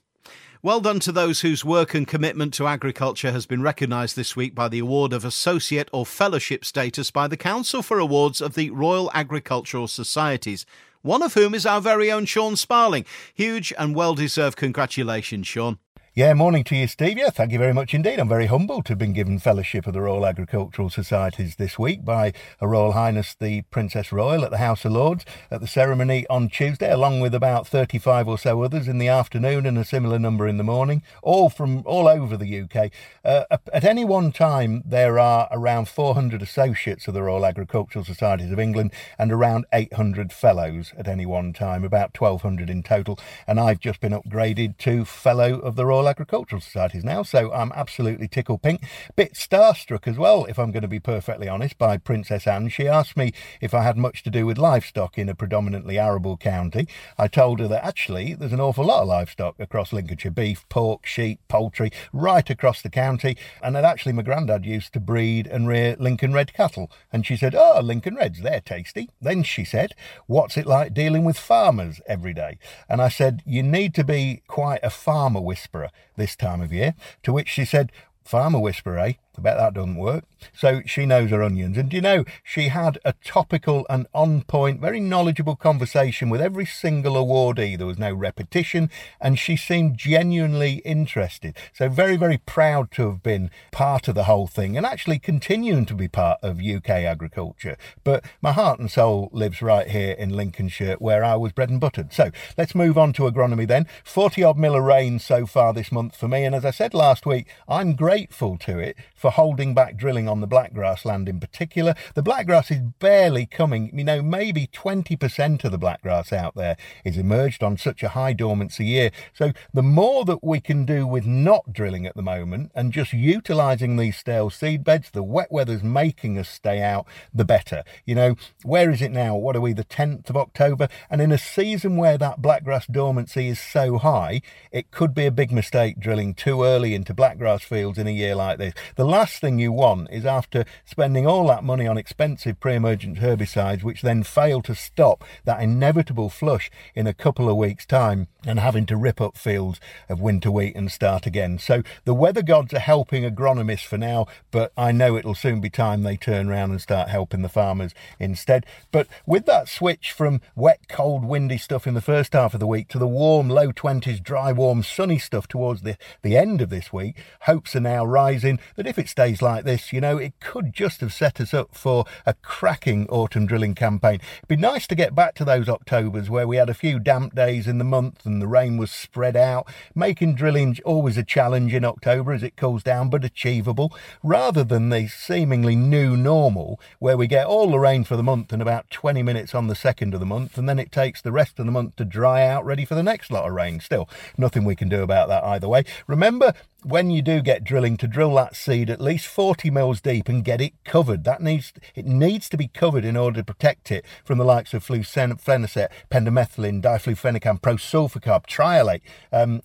Well 0.65 0.81
done 0.81 1.01
to 1.01 1.11
those 1.11 1.41
whose 1.41 1.65
work 1.65 1.93
and 1.93 2.07
commitment 2.07 2.55
to 2.55 2.69
agriculture 2.69 3.33
has 3.33 3.47
been 3.47 3.63
recognised 3.63 4.15
this 4.15 4.37
week 4.37 4.55
by 4.55 4.69
the 4.69 4.79
award 4.79 5.13
of 5.13 5.25
Associate 5.25 5.89
or 5.93 6.07
Fellowship 6.07 6.65
status 6.65 7.11
by 7.11 7.27
the 7.27 7.37
Council 7.37 7.83
for 7.83 7.99
Awards 7.99 8.41
of 8.41 8.55
the 8.55 8.71
Royal 8.71 9.11
Agricultural 9.13 9.89
Societies 9.89 10.65
one 11.03 11.23
of 11.23 11.35
whom 11.35 11.55
is 11.55 11.67
our 11.67 11.81
very 11.81 12.11
own 12.11 12.25
Sean 12.25 12.57
Sparling. 12.57 13.05
Huge 13.35 13.73
and 13.79 13.95
well 13.95 14.15
deserved 14.15 14.57
congratulations, 14.57 15.47
Sean. 15.47 15.79
Yeah, 16.15 16.35
morning 16.35 16.63
to 16.65 16.77
you, 16.77 16.89
Steve. 16.89 17.17
Yeah, 17.17 17.31
thank 17.31 17.53
you 17.53 17.59
very 17.59 17.73
much 17.73 17.95
indeed. 17.95 18.21
I'm 18.21 18.29
very 18.29 18.45
humbled 18.45 18.85
to 18.85 18.91
have 18.93 18.99
been 18.99 19.15
given 19.15 19.39
Fellowship 19.39 19.87
of 19.87 19.95
the 19.95 20.03
Royal 20.03 20.27
Agricultural 20.27 20.91
Societies 20.91 21.57
this 21.57 21.79
week 21.79 22.05
by 22.05 22.35
Her 22.61 22.69
Royal 22.69 22.93
Highness 22.93 23.33
the 23.33 23.63
Princess 23.71 24.13
Royal 24.13 24.45
at 24.45 24.51
the 24.51 24.59
House 24.59 24.85
of 24.85 24.93
Lords 24.93 25.25
at 25.51 25.63
the 25.63 25.67
ceremony 25.67 26.27
on 26.29 26.51
Tuesday, 26.51 26.93
along 26.93 27.21
with 27.21 27.35
about 27.35 27.67
35 27.67 28.29
or 28.29 28.37
so 28.37 28.61
others 28.61 28.89
in 28.89 28.99
the 28.99 29.09
afternoon 29.09 29.65
and 29.65 29.79
a 29.79 29.87
similar 29.87 30.19
number 30.19 30.47
in 30.47 30.59
the 30.59 30.63
morning, 30.63 31.03
all 31.23 31.49
from 31.49 31.83
all 31.87 32.07
over 32.07 32.37
the 32.37 32.61
UK. 32.61 32.91
Uh, 33.25 33.45
at 33.73 33.83
any 33.83 34.05
one 34.05 34.33
time, 34.33 34.83
there 34.85 35.19
are 35.19 35.49
around 35.51 35.89
400 35.89 36.43
associates 36.43 37.09
of 37.09 37.15
the 37.15 37.23
Royal 37.23 37.47
Agricultural 37.47 38.05
Societies 38.05 38.53
of 38.53 38.59
England 38.61 38.93
and 39.19 39.33
around 39.33 39.65
800 39.73 40.31
fellows 40.31 40.93
at 40.99 41.09
any 41.09 41.25
one 41.25 41.55
time, 41.55 41.85
about 41.85 42.21
1,200 42.21 42.69
in 42.69 42.83
total. 42.83 43.19
And 43.47 43.59
I've 43.59 43.81
just 43.81 44.03
been 44.03 44.13
upgraded 44.13 44.77
to 44.81 45.07
Fellow 45.07 45.59
of 45.59 45.75
the 45.77 45.87
Royal 45.87 46.02
Royal 46.03 46.09
Agricultural 46.09 46.61
Societies 46.61 47.05
now, 47.05 47.23
so 47.23 47.53
I'm 47.53 47.71
absolutely 47.77 48.27
tickle 48.27 48.59
pink. 48.59 48.83
Bit 49.15 49.35
starstruck 49.35 50.09
as 50.09 50.19
well, 50.19 50.47
if 50.47 50.59
I'm 50.59 50.73
going 50.73 50.83
to 50.83 50.89
be 50.89 50.99
perfectly 50.99 51.49
honest, 51.49 51.79
by 51.79 51.97
Princess 51.97 52.45
Anne. 52.45 52.71
She 52.71 52.89
asked 52.89 53.17
me 53.17 53.33
if 53.61 53.73
I 53.73 53.85
had 53.85 53.97
much 53.97 54.25
to 54.25 54.31
do 54.31 54.45
with 54.45 54.59
livestock 54.59 55.17
in 55.17 55.29
a 55.29 55.37
predominantly 55.37 56.01
arable 56.01 56.37
county. 56.37 56.89
I 57.17 57.29
told 57.29 57.61
her 57.61 57.69
that 57.69 57.85
actually 57.85 58.35
there's 58.35 58.53
an 58.53 58.61
awful 58.61 58.87
lot 58.87 59.03
of 59.03 59.09
livestock 59.09 59.55
across 59.61 59.93
Lincolnshire 59.93 60.33
beef, 60.33 60.69
pork, 60.69 61.07
sheep, 61.07 61.39
poultry, 61.47 61.93
right 62.13 62.51
across 62.51 62.83
the 62.83 62.91
county, 62.91 63.37
and 63.63 63.77
that 63.77 63.85
actually 63.85 64.13
my 64.13 64.23
granddad 64.23 64.67
used 64.67 64.93
to 64.95 65.01
breed 65.01 65.47
and 65.47 65.69
rear 65.69 65.95
Lincoln 66.01 66.33
Red 66.33 66.53
cattle. 66.53 66.91
And 67.13 67.25
she 67.25 67.37
said, 67.37 67.55
Oh, 67.55 67.81
Lincoln 67.81 68.17
Reds, 68.17 68.43
they're 68.43 68.61
tasty. 68.61 69.09
Then 69.21 69.45
she 69.45 69.65
said, 69.65 69.95
What's 70.27 70.57
it 70.57 70.67
like 70.67 70.95
dealing 70.95 71.23
with 71.23 71.39
farmers 71.39 72.01
every 72.09 72.35
day? 72.35 72.59
And 72.89 73.01
I 73.01 73.09
said, 73.09 73.45
You 73.47 73.63
need 73.63 73.95
to 73.95 74.03
be 74.03 74.43
quite 74.49 74.81
a 74.83 74.91
farmer 74.91 75.41
whisperer 75.41 75.92
this 76.17 76.37
time 76.37 76.61
of 76.61 76.73
year. 76.73 76.95
To 77.23 77.33
which 77.33 77.49
she 77.49 77.65
said, 77.65 77.93
Farmer 78.25 78.61
whisperer, 78.61 78.99
eh? 78.99 79.15
I 79.37 79.41
bet 79.41 79.59
that 79.59 79.75
doesn't 79.75 79.97
work. 79.97 80.25
So 80.55 80.83
she 80.87 81.07
knows 81.07 81.31
her 81.31 81.43
onions. 81.43 81.77
And 81.77 81.93
you 81.93 82.01
know, 82.01 82.25
she 82.43 82.69
had 82.69 82.99
a 83.05 83.15
topical 83.25 83.87
and 83.89 84.07
on 84.15 84.43
point, 84.43 84.81
very 84.81 85.01
knowledgeable 85.01 85.57
conversation 85.57 86.29
with 86.31 86.41
every 86.41 86.67
single 86.67 87.15
awardee. 87.15 87.77
There 87.77 87.87
was 87.87 87.99
no 87.99 88.13
repetition, 88.13 88.91
and 89.21 89.39
she 89.39 89.57
seemed 89.57 89.99
genuinely 89.99 90.83
interested. 90.85 91.57
So, 91.73 91.89
very, 91.89 92.17
very 92.17 92.39
proud 92.39 92.91
to 92.93 93.09
have 93.09 93.23
been 93.23 93.51
part 93.71 94.09
of 94.09 94.15
the 94.15 94.25
whole 94.25 94.47
thing 94.47 94.77
and 94.77 94.87
actually 94.87 95.19
continuing 95.19 95.87
to 95.87 95.95
be 95.95 96.09
part 96.09 96.39
of 96.43 96.61
UK 96.61 96.91
agriculture. 96.91 97.77
But 98.05 98.25
my 98.41 98.53
heart 98.53 98.81
and 98.81 98.91
soul 98.91 99.31
lives 99.33 99.63
right 99.63 99.89
here 99.89 100.13
in 100.13 100.31
Lincolnshire, 100.31 100.97
where 100.99 101.25
I 101.25 101.37
was 101.37 101.53
bred 101.53 101.71
and 101.71 101.81
buttered. 101.81 102.13
So, 102.13 102.31
let's 102.57 102.75
move 102.75 102.99
on 102.99 103.13
to 103.15 103.23
agronomy 103.23 103.67
then. 103.67 103.87
40 104.05 104.43
odd 104.43 104.59
mil 104.59 104.75
of 104.75 104.85
rain 104.85 105.19
so 105.19 105.47
far 105.47 105.73
this 105.73 105.93
month 105.93 106.17
for 106.17 106.29
me. 106.29 106.45
And 106.45 106.55
as 106.55 106.65
I 106.65 106.71
said 106.71 106.95
last 106.95 107.27
week, 107.27 107.47
I'm 107.69 107.95
grateful 107.95 108.57
to 108.59 108.79
it 108.79 108.97
for 109.15 109.31
holding 109.31 109.75
back 109.75 109.97
drilling 109.97 110.29
on 110.33 110.41
the 110.41 110.49
blackgrass 110.49 111.05
land 111.05 111.29
in 111.29 111.39
particular. 111.39 111.95
The 112.15 112.23
blackgrass 112.23 112.71
is 112.71 112.81
barely 112.99 113.45
coming, 113.47 113.97
you 113.97 114.03
know, 114.03 114.23
maybe 114.23 114.67
20% 114.67 115.63
of 115.63 115.71
the 115.71 115.79
blackgrass 115.79 116.33
out 116.33 116.55
there 116.55 116.77
is 117.05 117.19
emerged 117.19 117.63
on 117.63 117.77
such 117.77 118.03
a 118.03 118.09
high 118.09 118.33
dormancy 118.33 118.87
year. 118.87 119.11
So 119.35 119.53
the 119.75 119.83
more 119.83 120.25
that 120.25 120.43
we 120.43 120.59
can 120.59 120.87
do 120.87 121.07
with 121.07 121.27
not 121.27 121.73
drilling 121.73 122.07
at 122.07 122.17
the 122.17 122.23
moment 122.23 122.73
and 122.75 122.93
just 122.93 123.13
utilising 123.13 123.97
these 123.97 124.17
stale 124.17 124.49
seed 124.49 124.83
beds, 124.83 125.11
the 125.11 125.23
wet 125.23 125.53
weather's 125.53 125.83
making 125.83 126.39
us 126.39 126.49
stay 126.49 126.81
out, 126.81 127.07
the 127.33 127.45
better. 127.45 127.85
You 128.07 128.15
know, 128.15 128.37
where 128.65 128.91
is 128.91 129.03
it 129.03 129.13
now? 129.13 129.37
What 129.37 129.55
are 129.55 129.61
we, 129.61 129.75
the 129.75 129.85
10th 129.85 130.31
of 130.31 130.37
October? 130.37 130.89
And 131.11 131.21
in 131.21 131.31
a 131.31 131.39
season 131.39 131.99
where 131.99 132.17
that 132.17 132.41
blackgrass 132.41 132.91
dormancy 132.91 133.49
is 133.49 133.61
so 133.61 133.99
high, 133.99 134.41
it 134.71 134.91
could 134.91 135.15
be 135.15 135.27
a 135.27 135.31
big 135.31 135.53
mistake 135.53 136.01
drilling 136.01 136.33
too 136.33 136.65
early 136.65 136.95
into 136.95 137.13
blackgrass 137.13 137.63
fields 137.63 137.99
in 137.99 138.07
a 138.07 138.11
year 138.11 138.35
like 138.35 138.57
this. 138.59 138.73
The 138.97 139.05
last 139.05 139.41
thing 139.41 139.59
you 139.59 139.73
want 139.73 140.09
is 140.11 140.22
after 140.25 140.65
spending 140.85 141.27
all 141.27 141.47
that 141.49 141.65
money 141.65 141.87
on 141.87 141.99
expensive 141.99 142.61
pre-emergent 142.61 143.19
herbicides, 143.19 143.83
which 143.83 144.03
then 144.03 144.23
fail 144.23 144.63
to 144.63 144.75
stop 144.75 145.25
that 145.45 145.63
inevitable 145.63 146.29
flush 146.29 146.71
in 146.95 147.07
a 147.07 147.15
couple 147.15 147.49
of 147.49 147.57
weeks' 147.57 147.87
time 147.87 148.29
and 148.47 148.59
having 148.59 148.87
to 148.87 148.97
rip 148.97 149.21
up 149.21 149.37
fields 149.37 149.81
of 150.09 150.21
winter 150.21 150.51
wheat 150.51 150.75
and 150.75 150.91
start 150.91 151.27
again. 151.27 151.59
So 151.59 151.83
the 152.05 152.15
weather 152.15 152.43
gods 152.43 152.75
are 152.75 152.81
helping 152.81 153.25
agronomists 153.25 153.87
for 153.87 153.99
now, 153.99 154.27
but 154.51 154.73
I 154.77 154.93
know 154.93 155.17
it'll 155.17 155.35
soon 155.35 155.61
be 155.61 155.71
time 155.71 156.03
they 156.03 156.17
turn 156.17 156.49
around 156.49 156.71
and 156.71 156.81
start 156.81 157.09
helping 157.09 157.43
the 157.43 157.49
farmers 157.49 157.93
instead. 158.19 158.67
But 158.91 159.07
with 159.27 159.47
that 159.47 159.69
switch 159.69 160.13
from 160.13 160.41
wet, 160.55 160.89
cold, 160.89 161.25
windy 161.25 161.59
stuff 161.59 161.87
in 161.87 161.95
the 161.95 162.01
first 162.01 162.33
half 162.33 162.55
of 162.55 162.61
the 162.61 162.67
week 162.67 162.89
to 162.89 162.99
the 162.99 163.09
warm, 163.09 163.49
low 163.49 163.73
20s, 163.73 164.23
dry, 164.23 164.53
warm, 164.53 164.83
sunny 164.83 165.19
stuff 165.19 165.47
towards 165.47 165.83
the, 165.83 165.97
the 166.23 166.37
end 166.37 166.61
of 166.61 166.71
this 166.71 166.93
week, 166.93 167.17
hopes 167.43 167.77
are 167.77 167.81
now 167.81 168.05
rising 168.05 168.59
that 168.77 168.87
if 168.87 168.99
it 168.99 169.09
stays 169.09 169.43
like 169.43 169.65
this, 169.65 169.93
you 169.93 170.01
know, 170.01 170.12
it 170.19 170.39
could 170.41 170.73
just 170.73 171.01
have 171.01 171.13
set 171.13 171.41
us 171.41 171.55
up 171.55 171.75
for 171.75 172.05
a 172.27 172.35
cracking 172.35 173.07
autumn 173.09 173.47
drilling 173.47 173.75
campaign. 173.75 174.21
It'd 174.39 174.49
be 174.49 174.57
nice 174.57 174.87
to 174.89 174.95
get 174.95 175.15
back 175.15 175.35
to 175.37 175.45
those 175.45 175.69
Octobers 175.69 176.29
where 176.31 176.47
we 176.47 176.57
had 176.57 176.71
a 176.71 176.75
few 176.75 176.99
damp 176.99 177.35
days 177.35 177.67
in 177.67 177.79
the 177.79 177.85
month 177.85 178.25
and 178.27 178.41
the 178.41 178.47
rain 178.47 178.77
was 178.77 178.91
spread 178.91 179.37
out, 179.37 179.67
making 179.95 180.35
drilling 180.35 180.77
always 180.85 181.17
a 181.17 181.23
challenge 181.23 181.75
in 181.75 181.85
October 181.85 182.33
as 182.33 182.43
it 182.43 182.57
cools 182.57 182.83
down, 182.83 183.11
but 183.11 183.25
achievable, 183.25 183.93
rather 184.23 184.65
than 184.65 184.89
the 184.89 185.09
seemingly 185.09 185.77
new 185.77 186.17
normal 186.17 186.81
where 186.99 187.17
we 187.17 187.27
get 187.27 187.47
all 187.47 187.71
the 187.71 187.79
rain 187.79 188.05
for 188.05 188.17
the 188.17 188.23
month 188.23 188.53
and 188.53 188.63
about 188.63 188.91
20 188.91 189.23
minutes 189.23 189.55
on 189.55 189.67
the 189.67 189.75
second 189.75 190.15
of 190.15 190.21
the 190.21 190.27
month, 190.27 190.57
and 190.59 190.69
then 190.69 190.79
it 190.79 190.93
takes 190.93 191.21
the 191.21 191.33
rest 191.33 191.59
of 191.59 191.67
the 191.67 191.73
month 191.73 191.97
to 191.97 192.05
dry 192.05 192.47
out, 192.47 192.65
ready 192.65 192.85
for 192.85 192.95
the 192.95 193.03
next 193.03 193.31
lot 193.31 193.47
of 193.47 193.53
rain. 193.53 193.81
Still, 193.81 194.09
nothing 194.37 194.65
we 194.65 194.77
can 194.77 194.89
do 194.89 195.03
about 195.03 195.29
that 195.29 195.45
either 195.45 195.69
way. 195.69 195.85
Remember, 196.07 196.53
when 196.85 197.11
you 197.11 197.23
do 197.23 197.41
get 197.41 197.65
drilling 197.65 197.97
to 197.97 198.07
drill 198.07 198.35
that 198.35 198.57
seed 198.57 198.91
at 198.91 199.01
least 199.01 199.27
40 199.27 199.71
mils 199.71 200.01
deep 200.01 200.29
and 200.29 200.45
get 200.45 200.61
it 200.61 200.73
covered. 200.85 201.25
That 201.25 201.41
needs 201.41 201.73
it 201.95 202.07
needs 202.07 202.49
to 202.51 202.57
be 202.57 202.69
covered 202.69 203.05
in 203.05 203.17
order 203.17 203.41
to 203.41 203.45
protect 203.45 203.91
it 203.91 204.05
from 204.25 204.39
the 204.39 204.45
likes 204.45 204.75
of 204.75 204.85
flufenacet 204.85 205.89
pendimethalin 206.11 206.83
diflufenican 206.83 207.61
prosulfocarb 207.61 208.47
triallate 208.47 209.03
um, 209.33 209.63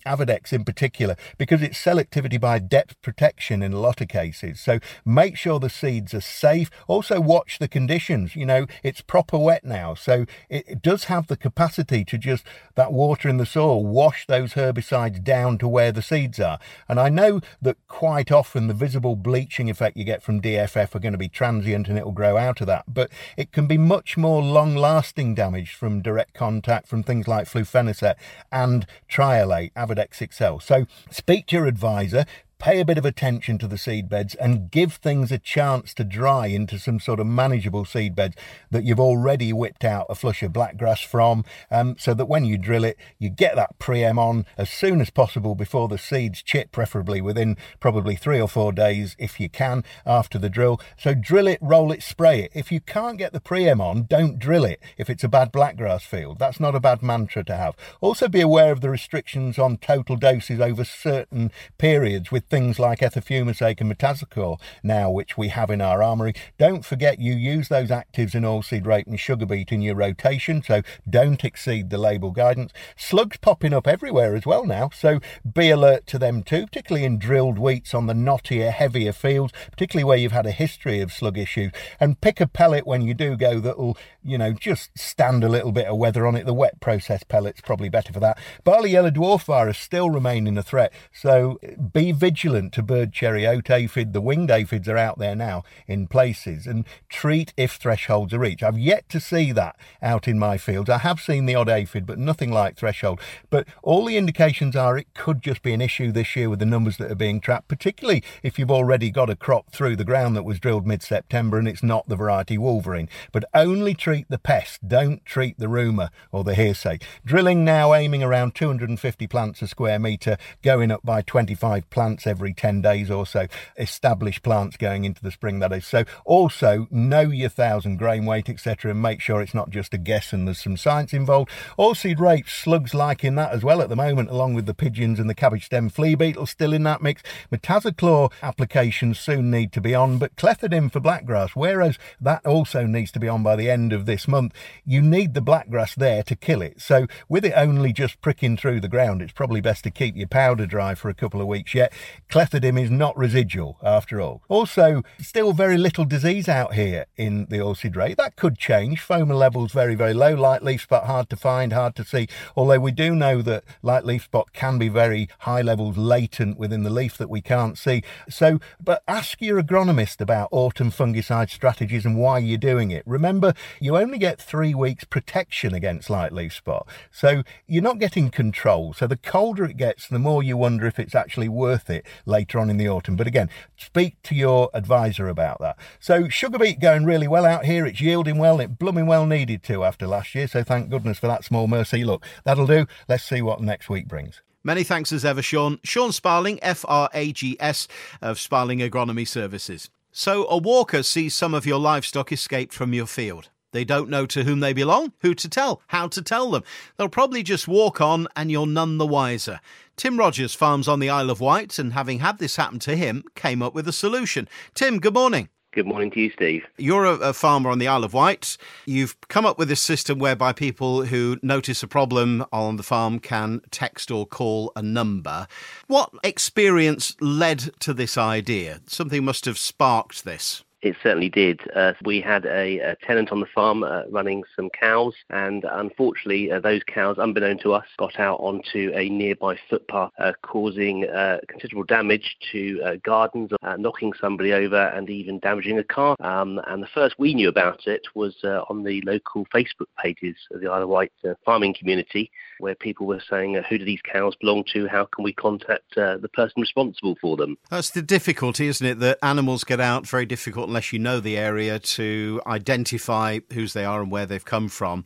in 0.52 0.64
particular 0.64 1.16
because 1.38 1.62
it's 1.62 1.82
selectivity 1.82 2.40
by 2.40 2.58
depth 2.58 3.00
protection 3.02 3.62
in 3.62 3.72
a 3.72 3.80
lot 3.80 4.00
of 4.00 4.08
cases. 4.08 4.60
So 4.60 4.78
make 5.04 5.36
sure 5.36 5.58
the 5.58 5.70
seeds 5.70 6.14
are 6.14 6.20
safe. 6.20 6.70
Also 6.86 7.20
watch 7.20 7.58
the 7.58 7.68
conditions 7.68 8.36
you 8.36 8.46
know 8.46 8.66
it's 8.82 9.00
proper 9.00 9.38
wet 9.38 9.64
now. 9.64 9.94
So 9.94 10.26
it, 10.48 10.64
it 10.68 10.82
does 10.82 11.04
have 11.04 11.26
the 11.26 11.36
capacity 11.36 12.04
to 12.04 12.18
just 12.18 12.44
that 12.74 12.92
water 12.92 13.28
in 13.28 13.38
the 13.38 13.46
soil 13.46 13.84
wash 13.84 14.26
those 14.26 14.54
herbicides 14.54 15.22
down 15.22 15.58
to 15.58 15.68
where 15.68 15.92
the 15.92 16.02
seeds 16.02 16.38
are. 16.38 16.58
And 16.88 17.00
I 17.00 17.07
I 17.08 17.10
know 17.10 17.40
that 17.62 17.78
quite 17.88 18.30
often 18.30 18.66
the 18.66 18.74
visible 18.74 19.16
bleaching 19.16 19.70
effect 19.70 19.96
you 19.96 20.04
get 20.04 20.22
from 20.22 20.42
DFF 20.42 20.94
are 20.94 20.98
going 20.98 21.12
to 21.12 21.18
be 21.18 21.30
transient 21.30 21.88
and 21.88 21.96
it 21.96 22.04
will 22.04 22.12
grow 22.12 22.36
out 22.36 22.60
of 22.60 22.66
that, 22.66 22.84
but 22.86 23.10
it 23.34 23.50
can 23.50 23.66
be 23.66 23.78
much 23.78 24.18
more 24.18 24.42
long 24.42 24.76
lasting 24.76 25.34
damage 25.34 25.72
from 25.72 26.02
direct 26.02 26.34
contact 26.34 26.86
from 26.86 27.02
things 27.02 27.26
like 27.26 27.48
flufenacet 27.48 28.16
and 28.52 28.84
triallate, 29.10 29.72
Avadex 29.72 30.16
XL. 30.16 30.58
So 30.58 30.84
speak 31.10 31.46
to 31.46 31.56
your 31.56 31.64
advisor, 31.66 32.26
pay 32.58 32.80
a 32.80 32.84
bit 32.84 32.98
of 32.98 33.04
attention 33.04 33.56
to 33.56 33.68
the 33.68 33.78
seed 33.78 34.08
beds 34.08 34.34
and 34.34 34.70
give 34.70 34.94
things 34.94 35.30
a 35.30 35.38
chance 35.38 35.94
to 35.94 36.02
dry 36.02 36.46
into 36.46 36.78
some 36.78 36.98
sort 36.98 37.20
of 37.20 37.26
manageable 37.26 37.84
seed 37.84 38.16
beds 38.16 38.34
that 38.70 38.84
you've 38.84 38.98
already 38.98 39.52
whipped 39.52 39.84
out 39.84 40.06
a 40.08 40.14
flush 40.14 40.42
of 40.42 40.52
blackgrass 40.52 41.04
from 41.04 41.44
um, 41.70 41.94
so 41.98 42.14
that 42.14 42.26
when 42.26 42.44
you 42.44 42.58
drill 42.58 42.82
it 42.82 42.96
you 43.18 43.28
get 43.28 43.54
that 43.54 43.78
pre-em 43.78 44.18
on 44.18 44.44
as 44.56 44.68
soon 44.68 45.00
as 45.00 45.08
possible 45.08 45.54
before 45.54 45.86
the 45.86 45.98
seeds 45.98 46.42
chip 46.42 46.72
preferably 46.72 47.20
within 47.20 47.56
probably 47.78 48.16
three 48.16 48.40
or 48.40 48.48
four 48.48 48.72
days 48.72 49.14
if 49.18 49.38
you 49.38 49.48
can 49.48 49.84
after 50.04 50.38
the 50.38 50.50
drill. 50.50 50.80
So 50.96 51.14
drill 51.14 51.46
it 51.46 51.58
roll 51.62 51.92
it 51.92 52.02
spray 52.02 52.40
it. 52.42 52.52
If 52.54 52.72
you 52.72 52.80
can't 52.80 53.18
get 53.18 53.32
the 53.32 53.40
pre-em 53.40 53.80
on 53.80 54.04
don't 54.04 54.38
drill 54.38 54.64
it 54.64 54.80
if 54.96 55.08
it's 55.08 55.24
a 55.24 55.28
bad 55.28 55.52
blackgrass 55.52 56.02
field. 56.02 56.40
That's 56.40 56.58
not 56.58 56.74
a 56.74 56.80
bad 56.80 57.02
mantra 57.02 57.44
to 57.44 57.56
have. 57.56 57.76
Also 58.00 58.28
be 58.28 58.40
aware 58.40 58.72
of 58.72 58.80
the 58.80 58.90
restrictions 58.90 59.58
on 59.60 59.76
total 59.76 60.16
doses 60.16 60.60
over 60.60 60.82
certain 60.84 61.52
periods 61.78 62.32
with 62.32 62.47
things 62.48 62.78
like 62.78 63.00
ethofumesate 63.00 63.80
and 63.80 63.92
metazachlor 63.92 64.58
now, 64.82 65.10
which 65.10 65.36
we 65.36 65.48
have 65.48 65.70
in 65.70 65.80
our 65.80 66.02
armoury. 66.02 66.34
Don't 66.58 66.84
forget 66.84 67.20
you 67.20 67.34
use 67.34 67.68
those 67.68 67.90
actives 67.90 68.34
in 68.34 68.42
oilseed 68.42 68.86
rape 68.86 69.06
and 69.06 69.20
sugar 69.20 69.46
beet 69.46 69.72
in 69.72 69.82
your 69.82 69.94
rotation, 69.94 70.62
so 70.62 70.82
don't 71.08 71.44
exceed 71.44 71.90
the 71.90 71.98
label 71.98 72.30
guidance. 72.30 72.72
Slugs 72.96 73.36
popping 73.38 73.74
up 73.74 73.86
everywhere 73.86 74.34
as 74.34 74.46
well 74.46 74.64
now, 74.64 74.90
so 74.94 75.20
be 75.54 75.70
alert 75.70 76.06
to 76.06 76.18
them 76.18 76.42
too, 76.42 76.66
particularly 76.66 77.04
in 77.04 77.18
drilled 77.18 77.58
wheats 77.58 77.94
on 77.94 78.06
the 78.06 78.14
knottier, 78.14 78.72
heavier 78.72 79.12
fields, 79.12 79.52
particularly 79.70 80.04
where 80.04 80.18
you've 80.18 80.32
had 80.32 80.46
a 80.46 80.52
history 80.52 81.00
of 81.00 81.12
slug 81.12 81.36
issues. 81.36 81.72
And 82.00 82.20
pick 82.20 82.40
a 82.40 82.46
pellet 82.46 82.86
when 82.86 83.02
you 83.02 83.14
do 83.14 83.36
go 83.36 83.60
that'll, 83.60 83.96
you 84.22 84.38
know, 84.38 84.52
just 84.52 84.96
stand 84.96 85.44
a 85.44 85.48
little 85.48 85.72
bit 85.72 85.86
of 85.86 85.98
weather 85.98 86.26
on 86.26 86.34
it. 86.34 86.46
The 86.46 86.54
wet 86.54 86.80
process 86.80 87.22
pellet's 87.24 87.60
probably 87.60 87.88
better 87.88 88.12
for 88.12 88.20
that. 88.20 88.38
Barley 88.64 88.90
yellow 88.90 89.10
dwarf 89.10 89.44
virus 89.44 89.78
still 89.78 90.10
remaining 90.10 90.56
a 90.56 90.62
threat, 90.62 90.92
so 91.12 91.58
be 91.92 92.12
vigilant 92.12 92.37
vigilant 92.38 92.72
to 92.72 92.80
bird 92.84 93.12
cherry 93.12 93.44
oat 93.44 93.68
aphid. 93.68 94.12
The 94.12 94.20
winged 94.20 94.48
aphids 94.48 94.88
are 94.88 94.96
out 94.96 95.18
there 95.18 95.34
now 95.34 95.64
in 95.88 96.06
places 96.06 96.68
and 96.68 96.84
treat 97.08 97.52
if 97.56 97.72
thresholds 97.72 98.32
are 98.32 98.38
reached. 98.38 98.62
I've 98.62 98.78
yet 98.78 99.08
to 99.08 99.18
see 99.18 99.50
that 99.50 99.74
out 100.00 100.28
in 100.28 100.38
my 100.38 100.56
fields. 100.56 100.88
I 100.88 100.98
have 100.98 101.18
seen 101.18 101.46
the 101.46 101.56
odd 101.56 101.68
aphid, 101.68 102.06
but 102.06 102.16
nothing 102.16 102.52
like 102.52 102.76
threshold. 102.76 103.20
But 103.50 103.66
all 103.82 104.04
the 104.04 104.16
indications 104.16 104.76
are 104.76 104.96
it 104.96 105.12
could 105.14 105.42
just 105.42 105.62
be 105.62 105.72
an 105.72 105.80
issue 105.80 106.12
this 106.12 106.36
year 106.36 106.48
with 106.48 106.60
the 106.60 106.64
numbers 106.64 106.98
that 106.98 107.10
are 107.10 107.16
being 107.16 107.40
trapped, 107.40 107.66
particularly 107.66 108.22
if 108.44 108.56
you've 108.56 108.70
already 108.70 109.10
got 109.10 109.30
a 109.30 109.34
crop 109.34 109.72
through 109.72 109.96
the 109.96 110.04
ground 110.04 110.36
that 110.36 110.44
was 110.44 110.60
drilled 110.60 110.86
mid 110.86 111.02
September 111.02 111.58
and 111.58 111.66
it's 111.66 111.82
not 111.82 112.08
the 112.08 112.14
variety 112.14 112.56
Wolverine. 112.56 113.08
But 113.32 113.46
only 113.52 113.94
treat 113.94 114.26
the 114.28 114.38
pest, 114.38 114.86
don't 114.86 115.26
treat 115.26 115.58
the 115.58 115.68
rumour 115.68 116.10
or 116.30 116.44
the 116.44 116.54
hearsay. 116.54 117.00
Drilling 117.24 117.64
now 117.64 117.94
aiming 117.94 118.22
around 118.22 118.54
250 118.54 119.26
plants 119.26 119.60
a 119.60 119.66
square 119.66 119.98
metre, 119.98 120.38
going 120.62 120.92
up 120.92 121.04
by 121.04 121.20
25 121.20 121.90
plants 121.90 122.27
every 122.28 122.54
10 122.54 122.82
days 122.82 123.10
or 123.10 123.26
so. 123.26 123.46
Establish 123.76 124.42
plants 124.42 124.76
going 124.76 125.04
into 125.04 125.22
the 125.22 125.30
spring, 125.30 125.58
that 125.60 125.72
is. 125.72 125.86
So 125.86 126.04
also 126.24 126.86
know 126.90 127.22
your 127.22 127.48
thousand 127.48 127.96
grain 127.96 128.26
weight, 128.26 128.48
etc., 128.48 128.90
and 128.90 129.02
make 129.02 129.20
sure 129.20 129.40
it's 129.40 129.54
not 129.54 129.70
just 129.70 129.94
a 129.94 129.98
guess 129.98 130.32
and 130.32 130.46
there's 130.46 130.62
some 130.62 130.76
science 130.76 131.12
involved. 131.12 131.50
Oilseed 131.78 132.18
rape, 132.18 132.48
slugs 132.48 132.94
liking 132.94 133.34
that 133.36 133.52
as 133.52 133.64
well 133.64 133.80
at 133.80 133.88
the 133.88 133.96
moment, 133.96 134.30
along 134.30 134.54
with 134.54 134.66
the 134.66 134.74
pigeons 134.74 135.18
and 135.18 135.28
the 135.28 135.34
cabbage 135.34 135.66
stem 135.66 135.88
flea 135.88 136.14
beetle 136.14 136.46
still 136.46 136.72
in 136.72 136.82
that 136.84 137.02
mix. 137.02 137.22
Metazachlor 137.50 138.30
applications 138.42 139.18
soon 139.18 139.50
need 139.50 139.72
to 139.72 139.80
be 139.80 139.94
on, 139.94 140.18
but 140.18 140.36
clethodim 140.36 140.92
for 140.92 141.00
blackgrass, 141.00 141.50
whereas 141.54 141.98
that 142.20 142.44
also 142.44 142.86
needs 142.86 143.10
to 143.12 143.20
be 143.20 143.28
on 143.28 143.42
by 143.42 143.56
the 143.56 143.70
end 143.70 143.92
of 143.92 144.06
this 144.06 144.28
month, 144.28 144.52
you 144.84 145.00
need 145.00 145.34
the 145.34 145.40
blackgrass 145.40 145.94
there 145.94 146.22
to 146.22 146.36
kill 146.36 146.62
it. 146.62 146.80
So 146.80 147.06
with 147.28 147.44
it 147.44 147.52
only 147.54 147.92
just 147.92 148.20
pricking 148.20 148.56
through 148.56 148.80
the 148.80 148.88
ground, 148.88 149.22
it's 149.22 149.32
probably 149.32 149.60
best 149.60 149.84
to 149.84 149.90
keep 149.90 150.16
your 150.16 150.28
powder 150.28 150.66
dry 150.66 150.94
for 150.94 151.08
a 151.08 151.14
couple 151.14 151.40
of 151.40 151.46
weeks 151.46 151.74
yet. 151.74 151.92
Clethodim 152.28 152.80
is 152.80 152.90
not 152.90 153.16
residual 153.16 153.78
after 153.82 154.20
all. 154.20 154.42
Also, 154.48 155.02
still 155.18 155.52
very 155.52 155.78
little 155.78 156.04
disease 156.04 156.48
out 156.48 156.74
here 156.74 157.06
in 157.16 157.46
the 157.46 157.56
Oilseed 157.56 157.96
Rape. 157.96 158.18
That 158.18 158.36
could 158.36 158.58
change. 158.58 159.00
Phoma 159.00 159.34
levels 159.34 159.72
very, 159.72 159.94
very 159.94 160.14
low. 160.14 160.34
Light 160.34 160.62
leaf 160.62 160.82
spot 160.82 161.06
hard 161.06 161.30
to 161.30 161.36
find, 161.36 161.72
hard 161.72 161.94
to 161.96 162.04
see. 162.04 162.28
Although 162.56 162.80
we 162.80 162.92
do 162.92 163.14
know 163.14 163.40
that 163.42 163.64
light 163.82 164.04
leaf 164.04 164.24
spot 164.24 164.52
can 164.52 164.78
be 164.78 164.88
very 164.88 165.28
high 165.40 165.62
levels 165.62 165.96
latent 165.96 166.58
within 166.58 166.82
the 166.82 166.90
leaf 166.90 167.16
that 167.16 167.30
we 167.30 167.40
can't 167.40 167.78
see. 167.78 168.02
So, 168.28 168.58
but 168.82 169.02
ask 169.08 169.40
your 169.40 169.62
agronomist 169.62 170.20
about 170.20 170.48
autumn 170.52 170.90
fungicide 170.90 171.50
strategies 171.50 172.04
and 172.04 172.18
why 172.18 172.38
you're 172.38 172.58
doing 172.58 172.90
it. 172.90 173.02
Remember, 173.06 173.54
you 173.80 173.96
only 173.96 174.18
get 174.18 174.40
three 174.40 174.74
weeks 174.74 175.04
protection 175.04 175.74
against 175.74 176.10
light 176.10 176.32
leaf 176.32 176.54
spot. 176.54 176.86
So 177.10 177.42
you're 177.66 177.82
not 177.82 177.98
getting 177.98 178.30
control. 178.30 178.92
So 178.92 179.06
the 179.06 179.16
colder 179.16 179.64
it 179.64 179.76
gets, 179.76 180.08
the 180.08 180.18
more 180.18 180.42
you 180.42 180.56
wonder 180.56 180.86
if 180.86 180.98
it's 180.98 181.14
actually 181.14 181.48
worth 181.48 181.88
it 181.90 182.06
later 182.26 182.58
on 182.58 182.70
in 182.70 182.76
the 182.76 182.88
autumn. 182.88 183.16
But 183.16 183.26
again, 183.26 183.50
speak 183.76 184.20
to 184.24 184.34
your 184.34 184.70
advisor 184.74 185.28
about 185.28 185.60
that. 185.60 185.76
So 186.00 186.28
sugar 186.28 186.58
beet 186.58 186.80
going 186.80 187.04
really 187.04 187.28
well 187.28 187.44
out 187.44 187.64
here. 187.64 187.86
It's 187.86 188.00
yielding 188.00 188.38
well. 188.38 188.60
It 188.60 188.78
blooming 188.78 189.06
well 189.06 189.26
needed 189.26 189.62
to 189.64 189.84
after 189.84 190.06
last 190.06 190.34
year. 190.34 190.48
So 190.48 190.62
thank 190.62 190.90
goodness 190.90 191.18
for 191.18 191.26
that 191.26 191.44
small 191.44 191.66
mercy. 191.68 192.04
Look, 192.04 192.24
that'll 192.44 192.66
do. 192.66 192.86
Let's 193.08 193.24
see 193.24 193.42
what 193.42 193.60
next 193.60 193.88
week 193.88 194.08
brings. 194.08 194.42
Many 194.64 194.82
thanks 194.82 195.12
as 195.12 195.24
ever, 195.24 195.40
Sean. 195.40 195.78
Sean 195.84 196.12
Sparling, 196.12 196.58
F 196.62 196.84
R 196.88 197.08
A 197.14 197.32
G 197.32 197.56
S, 197.60 197.88
of 198.20 198.38
Sparling 198.38 198.80
Agronomy 198.80 199.26
Services. 199.26 199.88
So, 200.10 200.46
a 200.48 200.58
walker 200.58 201.02
sees 201.02 201.34
some 201.34 201.54
of 201.54 201.64
your 201.64 201.78
livestock 201.78 202.32
escaped 202.32 202.74
from 202.74 202.92
your 202.92 203.06
field. 203.06 203.50
They 203.72 203.84
don't 203.84 204.08
know 204.08 204.26
to 204.26 204.44
whom 204.44 204.60
they 204.60 204.72
belong, 204.72 205.12
who 205.20 205.34
to 205.34 205.48
tell, 205.48 205.82
how 205.88 206.08
to 206.08 206.22
tell 206.22 206.50
them. 206.50 206.64
They'll 206.96 207.08
probably 207.08 207.42
just 207.42 207.68
walk 207.68 208.00
on 208.00 208.28
and 208.34 208.50
you're 208.50 208.66
none 208.66 208.98
the 208.98 209.06
wiser. 209.06 209.60
Tim 209.96 210.18
Rogers 210.18 210.54
farms 210.54 210.88
on 210.88 211.00
the 211.00 211.10
Isle 211.10 211.30
of 211.30 211.40
Wight 211.40 211.78
and 211.78 211.92
having 211.92 212.20
had 212.20 212.38
this 212.38 212.56
happen 212.56 212.78
to 212.80 212.96
him, 212.96 213.24
came 213.34 213.62
up 213.62 213.74
with 213.74 213.88
a 213.88 213.92
solution. 213.92 214.48
Tim, 214.74 215.00
good 215.00 215.14
morning. 215.14 215.48
Good 215.72 215.86
morning 215.86 216.10
to 216.12 216.20
you, 216.20 216.30
Steve. 216.30 216.64
You're 216.78 217.04
a, 217.04 217.14
a, 217.16 217.32
farmer 217.34 217.68
on 217.68 217.78
the 217.78 217.88
Isle 217.88 218.04
of 218.04 218.14
Wight. 218.14 218.56
You've 218.86 219.20
come 219.28 219.44
up 219.44 219.58
with 219.58 219.68
this 219.68 219.82
system 219.82 220.18
whereby 220.18 220.52
people 220.52 221.04
who 221.04 221.38
notice 221.42 221.82
a 221.82 221.86
problem 221.86 222.44
on 222.50 222.76
the 222.76 222.82
farm 222.82 223.18
can 223.18 223.60
text 223.70 224.10
or 224.10 224.26
call 224.26 224.72
a 224.74 224.82
number. 224.82 225.46
What 225.86 226.10
experience 226.24 227.14
led 227.20 227.70
to 227.80 227.92
this 227.92 228.16
idea? 228.16 228.80
Something 228.86 229.24
must 229.24 229.44
have 229.44 229.58
sparked 229.58 230.24
this. 230.24 230.64
It 230.80 230.96
certainly 231.02 231.28
did. 231.28 231.60
Uh, 231.74 231.94
we 232.04 232.20
had 232.20 232.46
a, 232.46 232.78
a, 232.78 232.96
tenant 233.04 233.32
on 233.32 233.40
the 233.40 233.46
farm 233.52 233.82
uh, 233.82 234.02
running 234.10 234.44
some 234.54 234.70
cows, 234.70 235.14
and 235.28 235.64
unfortunately, 235.64 236.52
uh, 236.52 236.60
those 236.60 236.82
cows, 236.84 237.18
unbeknown 237.18 237.58
to 237.64 237.72
us, 237.72 237.86
got 237.98 238.20
out 238.20 238.36
onto 238.36 238.92
a 238.94 239.08
nearby 239.08 239.58
footpath, 239.68 240.12
uh, 240.20 240.32
causing 240.42 241.08
uh, 241.08 241.38
considerable 241.48 241.82
damage 241.82 242.36
to 242.52 242.80
uh, 242.84 242.94
gardens, 243.02 243.50
knocking 243.76 244.12
somebody 244.20 244.52
over, 244.52 244.86
and 244.94 245.10
even 245.10 245.40
damaging 245.40 245.80
a 245.80 245.84
car. 245.84 246.14
Um, 246.20 246.60
and 246.68 246.80
the 246.80 246.88
first 246.94 247.18
we 247.18 247.34
knew 247.34 247.48
about 247.48 247.88
it 247.88 248.06
was 248.14 248.36
on 248.44 248.84
the 248.84 249.02
local 249.02 249.46
Facebook 249.46 249.88
pages 250.00 250.36
of 250.52 250.60
the 250.60 250.68
Isle 250.68 250.84
of 250.84 250.88
Wight 250.88 251.12
farming 251.44 251.74
community, 251.76 252.30
where 252.60 252.76
people 252.76 253.06
were 253.06 253.22
saying, 253.28 253.54
"Who 253.68 253.78
do 253.78 253.84
these 253.84 254.02
cows 254.02 254.36
belong 254.36 254.62
to? 254.72 254.86
How 254.86 255.06
can 255.06 255.24
we 255.24 255.32
contact 255.32 255.96
the 255.96 256.30
person 256.32 256.60
responsible 256.60 257.16
for 257.20 257.36
them?" 257.36 257.58
That's 257.68 257.90
the 257.90 258.02
difficulty, 258.02 258.68
isn't 258.68 258.86
it? 258.86 259.00
That 259.00 259.18
animals 259.22 259.64
get 259.64 259.80
out 259.80 260.06
very 260.06 260.26
difficult 260.26 260.67
unless 260.68 260.92
you 260.92 260.98
know 260.98 261.20
the 261.20 261.36
area 261.36 261.78
to 261.78 262.40
identify 262.46 263.40
whose 263.52 263.72
they 263.72 263.84
are 263.84 264.02
and 264.02 264.10
where 264.10 264.26
they've 264.26 264.44
come 264.44 264.68
from. 264.68 265.04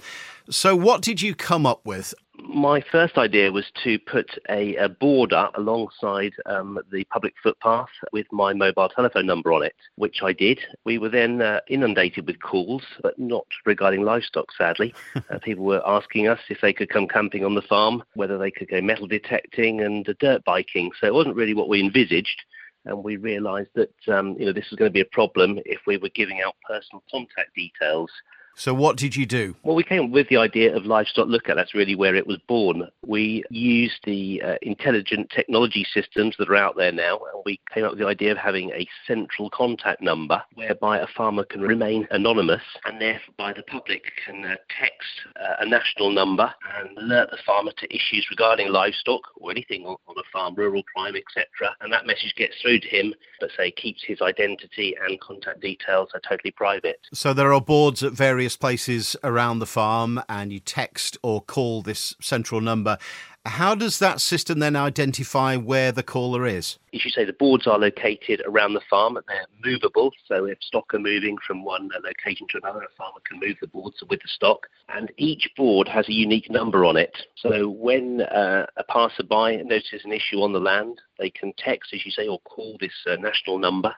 So, 0.50 0.76
what 0.76 1.02
did 1.02 1.23
you 1.23 1.35
come 1.35 1.64
up 1.64 1.87
with? 1.87 2.14
My 2.38 2.81
first 2.81 3.19
idea 3.19 3.52
was 3.52 3.66
to 3.85 3.99
put 4.00 4.38
a, 4.49 4.75
a 4.76 4.88
board 4.88 5.33
up 5.33 5.57
alongside 5.57 6.33
um, 6.47 6.81
the 6.90 7.04
public 7.04 7.35
footpath 7.40 7.90
with 8.12 8.26
my 8.33 8.52
mobile 8.52 8.88
telephone 8.88 9.26
number 9.26 9.52
on 9.52 9.62
it, 9.62 9.76
which 9.95 10.23
I 10.23 10.33
did. 10.33 10.59
We 10.85 10.99
were 10.99 11.09
then 11.09 11.40
uh, 11.40 11.61
inundated 11.69 12.26
with 12.26 12.42
calls, 12.42 12.83
but 13.00 13.19
not 13.19 13.47
regarding 13.64 14.02
livestock, 14.02 14.49
sadly. 14.59 14.92
uh, 15.31 15.38
people 15.38 15.64
were 15.64 15.87
asking 15.87 16.26
us 16.26 16.40
if 16.49 16.61
they 16.61 16.73
could 16.73 16.88
come 16.88 17.07
camping 17.07 17.45
on 17.45 17.54
the 17.54 17.62
farm, 17.62 18.02
whether 18.14 18.38
they 18.38 18.50
could 18.50 18.69
go 18.69 18.81
metal 18.81 19.07
detecting 19.07 19.81
and 19.81 20.09
uh, 20.09 20.14
dirt 20.19 20.45
biking. 20.45 20.90
So 21.00 21.07
it 21.07 21.14
wasn't 21.14 21.37
really 21.37 21.54
what 21.54 21.69
we 21.69 21.81
envisaged 21.81 22.42
and 22.85 23.05
we 23.05 23.17
realised 23.17 23.71
that 23.75 23.95
um, 24.09 24.37
you 24.39 24.47
know 24.47 24.53
this 24.53 24.71
was 24.71 24.79
going 24.79 24.89
to 24.89 24.93
be 24.93 25.01
a 25.01 25.12
problem 25.17 25.59
if 25.65 25.81
we 25.87 25.97
were 25.97 26.09
giving 26.11 26.41
out 26.43 26.57
personal 26.69 27.03
contact 27.11 27.55
details 27.55 28.11
so, 28.55 28.75
what 28.75 28.97
did 28.97 29.17
you 29.17 29.27
do? 29.27 29.57
Well, 29.63 29.75
we 29.75 29.83
came 29.83 30.05
up 30.05 30.11
with 30.11 30.29
the 30.29 30.37
idea 30.37 30.77
of 30.77 30.85
Livestock 30.85 31.29
Lookout. 31.29 31.57
That's 31.57 31.75
really 31.75 31.95
where 31.95 32.15
it 32.15 32.27
was 32.27 32.39
born. 32.47 32.89
We 33.05 33.45
used 33.51 34.01
the 34.05 34.43
uh, 34.43 34.55
intelligent 34.63 35.31
technology 35.31 35.87
systems 35.93 36.37
that 36.39 36.49
are 36.49 36.57
out 36.57 36.77
there 36.77 36.93
now, 36.93 37.19
and 37.33 37.43
we 37.47 37.61
came 37.73 37.85
up 37.85 37.93
with 37.93 38.01
the 38.01 38.07
idea 38.07 38.33
of 38.33 38.38
having 38.38 38.71
a 38.71 38.87
central 39.07 39.51
contact 39.51 40.03
number 40.03 40.43
whereby 40.55 40.99
a 40.99 41.07
farmer 41.07 41.45
can 41.45 41.62
remain 41.62 42.07
anonymous, 42.11 42.62
and 42.85 43.01
thereby 43.01 43.53
the 43.53 43.62
public 43.62 44.05
can 44.25 44.45
uh, 44.45 44.57
text 44.79 45.09
uh, 45.41 45.57
a 45.61 45.67
national 45.67 46.11
number 46.11 46.53
and 46.79 46.97
alert 46.99 47.31
the 47.31 47.38
farmer 47.47 47.73
to 47.79 47.95
issues 47.95 48.27
regarding 48.31 48.69
livestock 48.69 49.23
or 49.37 49.51
anything 49.51 49.85
on, 49.85 49.97
on 50.07 50.17
a 50.19 50.23
farm, 50.33 50.55
rural 50.55 50.83
crime, 50.95 51.15
etc. 51.17 51.47
And 51.81 51.93
that 51.93 52.07
message 52.07 52.35
gets 52.37 52.61
through 52.61 52.81
to 52.81 52.88
him, 52.88 53.15
but 53.41 53.51
say 53.57 53.71
keeps 53.71 54.03
his 54.05 54.21
identity 54.21 54.95
and 55.07 55.21
contact 55.21 55.61
details 55.61 56.11
are 56.15 56.21
totally 56.29 56.51
private. 56.51 57.01
So 57.12 57.33
there 57.33 57.53
are 57.53 57.61
boards 57.61 58.03
at 58.03 58.12
various 58.12 58.41
various 58.42 58.57
places 58.57 59.14
around 59.22 59.61
the 59.61 59.66
farm 59.66 60.20
and 60.28 60.52
you 60.52 60.59
text 60.59 61.16
or 61.22 61.40
call 61.40 61.81
this 61.81 62.16
central 62.20 62.61
number. 62.61 62.98
How 63.46 63.76
does 63.76 64.00
that 64.00 64.20
system 64.20 64.59
then 64.59 64.74
identify 64.74 65.55
where 65.55 65.92
the 65.92 66.02
caller 66.02 66.44
is? 66.44 66.76
As 66.92 67.05
you 67.05 67.12
say, 67.12 67.24
the 67.24 67.35
boards 67.35 67.68
are 67.68 67.78
located 67.78 68.42
around 68.44 68.74
the 68.74 68.81
farm 68.90 69.16
and 69.16 69.24
they're 69.28 69.46
movable. 69.64 70.11
So 70.26 70.46
if 70.46 70.59
stock 70.61 70.92
are 70.92 70.98
moving 70.98 71.37
from 71.46 71.64
one 71.64 71.88
location 72.02 72.48
to 72.50 72.59
another, 72.59 72.83
a 72.83 72.96
farmer 72.98 73.20
can 73.24 73.38
move 73.38 73.59
the 73.61 73.68
boards 73.68 74.02
with 74.11 74.20
the 74.20 74.28
stock. 74.28 74.66
And 74.88 75.12
each 75.18 75.48
board 75.57 75.87
has 75.87 76.09
a 76.09 76.12
unique 76.12 76.50
number 76.50 76.85
on 76.85 76.96
it. 76.96 77.16
So 77.37 77.68
when 77.68 78.22
uh, 78.22 78.66
a 78.76 78.83
passerby 78.83 79.62
notices 79.62 80.05
an 80.05 80.12
issue 80.12 80.42
on 80.42 80.52
the 80.52 80.59
land, 80.59 81.00
they 81.20 81.31
can 81.31 81.52
text, 81.57 81.94
as 81.94 82.05
you 82.05 82.11
say, 82.11 82.26
or 82.26 82.40
call 82.40 82.76
this 82.81 83.07
uh, 83.09 83.14
national 83.14 83.59
number 83.59 83.94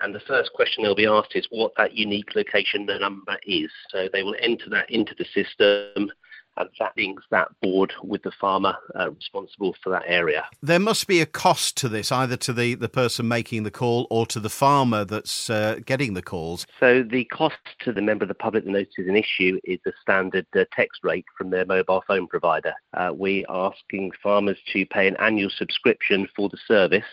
and 0.00 0.14
the 0.14 0.20
first 0.20 0.52
question 0.52 0.82
they'll 0.82 0.94
be 0.94 1.06
asked 1.06 1.34
is 1.34 1.46
what 1.50 1.72
that 1.76 1.94
unique 1.94 2.34
location 2.34 2.86
number 2.86 3.38
is. 3.44 3.70
So 3.90 4.08
they 4.12 4.22
will 4.22 4.36
enter 4.40 4.68
that 4.70 4.90
into 4.90 5.14
the 5.18 5.24
system 5.24 6.10
and 6.56 6.68
that 6.78 6.92
links 6.96 7.24
that 7.30 7.48
board 7.60 7.92
with 8.02 8.22
the 8.22 8.30
farmer 8.30 8.74
uh, 8.98 9.10
responsible 9.10 9.76
for 9.82 9.90
that 9.90 10.04
area. 10.06 10.44
There 10.62 10.78
must 10.78 11.06
be 11.06 11.20
a 11.20 11.26
cost 11.26 11.76
to 11.78 11.88
this, 11.88 12.10
either 12.10 12.36
to 12.38 12.52
the, 12.52 12.74
the 12.74 12.88
person 12.88 13.28
making 13.28 13.64
the 13.64 13.70
call 13.70 14.06
or 14.10 14.26
to 14.26 14.40
the 14.40 14.48
farmer 14.48 15.04
that's 15.04 15.50
uh, 15.50 15.80
getting 15.84 16.14
the 16.14 16.22
calls. 16.22 16.66
So 16.80 17.02
the 17.02 17.24
cost 17.26 17.56
to 17.80 17.92
the 17.92 18.02
member 18.02 18.24
of 18.24 18.28
the 18.28 18.34
public 18.34 18.64
that 18.64 18.70
notices 18.70 19.06
an 19.06 19.16
issue 19.16 19.60
is 19.64 19.80
a 19.86 19.92
standard 20.00 20.46
uh, 20.56 20.64
text 20.72 21.04
rate 21.04 21.26
from 21.36 21.50
their 21.50 21.66
mobile 21.66 22.02
phone 22.06 22.26
provider. 22.26 22.72
Uh, 22.94 23.12
we 23.14 23.44
are 23.46 23.72
asking 23.72 24.12
farmers 24.22 24.58
to 24.72 24.86
pay 24.86 25.06
an 25.06 25.16
annual 25.18 25.50
subscription 25.50 26.26
for 26.34 26.48
the 26.48 26.58
service 26.66 27.04